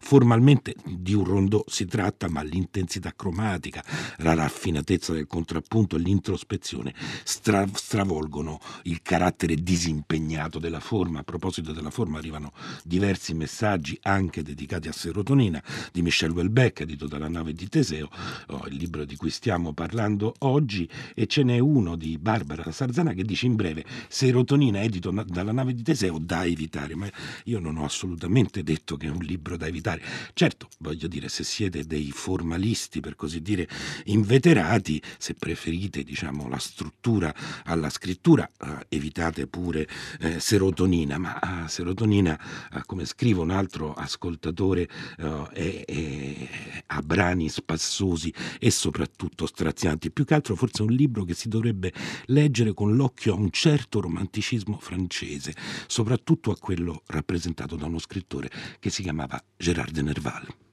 Formalmente 0.00 0.74
di 0.84 1.14
un 1.14 1.24
rondò 1.24 1.62
si 1.66 1.86
tratta, 1.86 2.28
ma 2.28 2.42
l'intensità 2.42 3.12
cromatica, 3.14 3.84
la 4.18 4.34
raffinatezza 4.34 5.12
del 5.12 5.26
contrappunto 5.26 5.96
e 5.96 6.00
l'introspezione 6.00 6.94
stra- 7.24 7.66
stravolgono 7.72 8.60
il 8.84 9.02
carattere 9.02 9.54
disimpegnato 9.54 10.58
della 10.58 10.80
forma. 10.80 11.20
A 11.20 11.24
proposito 11.24 11.72
della 11.72 11.90
forma 11.90 12.18
arrivano 12.18 12.52
diversi 12.84 13.34
messaggi 13.34 13.98
anche 14.02 14.42
dedicati 14.42 14.88
a 14.88 14.92
serotonina 14.92 15.62
di 15.92 16.02
Michel 16.02 16.30
Houellebecq, 16.30 16.80
edito 16.80 17.06
dalla 17.06 17.28
nave 17.28 17.52
di 17.52 17.68
Teseo, 17.68 18.08
oh, 18.48 18.66
il 18.68 18.76
libro 18.76 19.04
di 19.04 19.16
cui 19.16 19.30
stiamo 19.30 19.72
parlando 19.72 20.34
oggi, 20.40 20.88
e 21.14 21.26
ce 21.26 21.42
n'è 21.42 21.58
uno 21.58 21.96
di 21.96 22.18
Barbara 22.18 22.70
Sarzana 22.70 23.12
che 23.12 23.24
dice 23.24 23.46
in 23.46 23.56
breve 23.56 23.84
serotonina 24.08 24.82
edito 24.82 25.10
dalla 25.10 25.52
nave 25.52 25.74
di 25.74 25.82
Teseo 25.82 26.18
da 26.18 26.44
evitare, 26.44 26.94
ma 26.94 27.08
io 27.44 27.58
non 27.58 27.76
ho 27.76 27.84
assolutamente 27.84 28.62
detto 28.62 28.96
che 28.96 29.06
è 29.06 29.10
un 29.10 29.22
libro 29.28 29.56
da 29.56 29.66
evitare. 29.66 30.02
Certo, 30.32 30.68
voglio 30.78 31.06
dire, 31.06 31.28
se 31.28 31.44
siete 31.44 31.84
dei 31.84 32.10
formalisti, 32.10 33.00
per 33.00 33.14
così 33.14 33.42
dire, 33.42 33.68
inveterati, 34.06 35.00
se 35.18 35.34
preferite, 35.34 36.02
diciamo, 36.02 36.48
la 36.48 36.58
struttura 36.58 37.34
alla 37.64 37.90
scrittura, 37.90 38.50
eh, 38.58 38.86
evitate 38.88 39.46
pure 39.46 39.86
eh, 40.20 40.40
serotonina, 40.40 41.18
ma 41.18 41.64
eh, 41.64 41.68
serotonina, 41.68 42.38
eh, 42.72 42.82
come 42.86 43.04
scrive 43.04 43.40
un 43.40 43.50
altro 43.50 43.92
ascoltatore, 43.92 44.88
eh, 45.18 45.48
è, 45.52 45.84
è, 45.84 46.48
ha 46.86 47.02
brani 47.02 47.48
spassosi 47.48 48.32
e 48.58 48.70
soprattutto 48.70 49.46
strazianti. 49.46 50.10
Più 50.10 50.24
che 50.24 50.34
altro 50.34 50.56
forse 50.56 50.82
è 50.82 50.86
un 50.86 50.92
libro 50.92 51.24
che 51.24 51.34
si 51.34 51.48
dovrebbe 51.48 51.92
leggere 52.26 52.72
con 52.72 52.96
l'occhio 52.96 53.34
a 53.34 53.36
un 53.36 53.50
certo 53.50 54.00
romanticismo 54.00 54.78
francese, 54.80 55.54
soprattutto 55.86 56.50
a 56.50 56.56
quello 56.56 57.02
rappresentato 57.06 57.76
da 57.76 57.86
uno 57.86 57.98
scrittore 57.98 58.50
che 58.78 58.90
si 58.90 59.02
chiamava 59.18 59.42
Gérard 59.58 59.98
Nerval. 59.98 60.67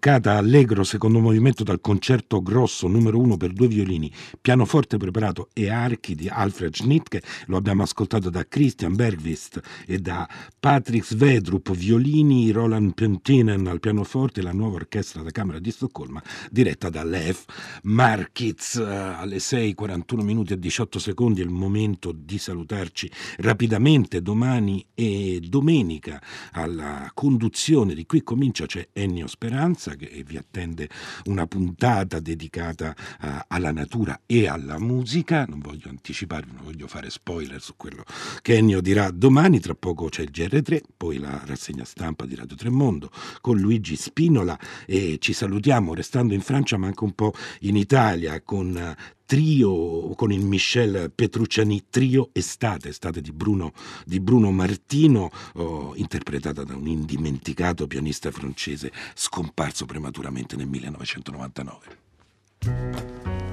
Toccata 0.00 0.38
allegro 0.38 0.82
secondo 0.82 1.20
movimento 1.20 1.62
dal 1.62 1.82
concerto 1.82 2.40
grosso 2.40 2.88
numero 2.88 3.18
uno 3.18 3.36
per 3.36 3.52
due 3.52 3.68
violini, 3.68 4.10
pianoforte 4.40 4.96
preparato 4.96 5.50
e 5.52 5.68
archi 5.68 6.14
di 6.14 6.26
Alfred 6.26 6.74
Schnittke, 6.74 7.22
lo 7.48 7.58
abbiamo 7.58 7.82
ascoltato 7.82 8.30
da 8.30 8.48
Christian 8.48 8.96
Bergvist 8.96 9.60
e 9.86 9.98
da 9.98 10.26
Patrick 10.58 11.04
Svedrup, 11.04 11.76
violini, 11.76 12.50
Roland 12.50 12.94
Pentinen 12.94 13.66
al 13.66 13.78
pianoforte 13.78 14.40
la 14.40 14.52
nuova 14.52 14.76
orchestra 14.76 15.20
da 15.20 15.30
Camera 15.32 15.58
di 15.58 15.70
Stoccolma 15.70 16.22
diretta 16.50 16.88
da 16.88 17.04
Lev 17.04 17.36
Markitz. 17.82 18.76
Alle 18.76 19.36
6.41 19.36 20.22
minuti 20.22 20.54
e 20.54 20.58
18 20.58 20.98
secondi 20.98 21.42
è 21.42 21.44
il 21.44 21.50
momento 21.50 22.12
di 22.12 22.38
salutarci 22.38 23.10
rapidamente 23.40 24.22
domani 24.22 24.82
e 24.94 25.42
domenica 25.46 26.22
alla 26.52 27.10
conduzione 27.12 27.92
di 27.92 28.06
qui 28.06 28.22
comincia 28.22 28.64
c'è 28.64 28.88
Ennio 28.94 29.26
Speranza 29.26 29.88
che 29.94 30.24
vi 30.26 30.36
attende 30.36 30.88
una 31.24 31.46
puntata 31.46 32.20
dedicata 32.20 32.94
uh, 33.22 33.26
alla 33.48 33.72
natura 33.72 34.20
e 34.26 34.48
alla 34.48 34.78
musica. 34.78 35.44
Non 35.48 35.60
voglio 35.60 35.88
anticiparvi, 35.88 36.52
non 36.52 36.64
voglio 36.64 36.86
fare 36.86 37.10
spoiler 37.10 37.60
su 37.60 37.74
quello 37.76 38.04
che 38.42 38.56
Ennio 38.56 38.80
dirà 38.80 39.10
domani. 39.10 39.60
Tra 39.60 39.74
poco 39.74 40.08
c'è 40.08 40.22
il 40.22 40.30
GR3, 40.32 40.80
poi 40.96 41.18
la 41.18 41.40
rassegna 41.44 41.84
stampa 41.84 42.26
di 42.26 42.34
Radio 42.34 42.56
Tremondo 42.56 43.10
con 43.40 43.58
Luigi 43.58 43.96
Spinola 43.96 44.58
e 44.86 45.18
ci 45.20 45.32
salutiamo 45.32 45.94
restando 45.94 46.34
in 46.34 46.40
Francia 46.40 46.76
ma 46.76 46.86
anche 46.86 47.04
un 47.04 47.12
po' 47.12 47.32
in 47.60 47.76
Italia 47.76 48.40
con 48.42 48.96
trio 49.30 50.12
con 50.16 50.32
il 50.32 50.44
Michel 50.44 51.12
Petrucciani 51.14 51.84
trio 51.88 52.30
Estate, 52.32 52.88
estate 52.88 53.20
di 53.20 53.30
Bruno, 53.30 53.72
di 54.04 54.18
Bruno 54.18 54.50
Martino, 54.50 55.30
oh, 55.52 55.92
interpretata 55.94 56.64
da 56.64 56.74
un 56.74 56.88
indimenticato 56.88 57.86
pianista 57.86 58.32
francese 58.32 58.90
scomparso 59.14 59.86
prematuramente 59.86 60.56
nel 60.56 60.66
1999. 60.66 63.49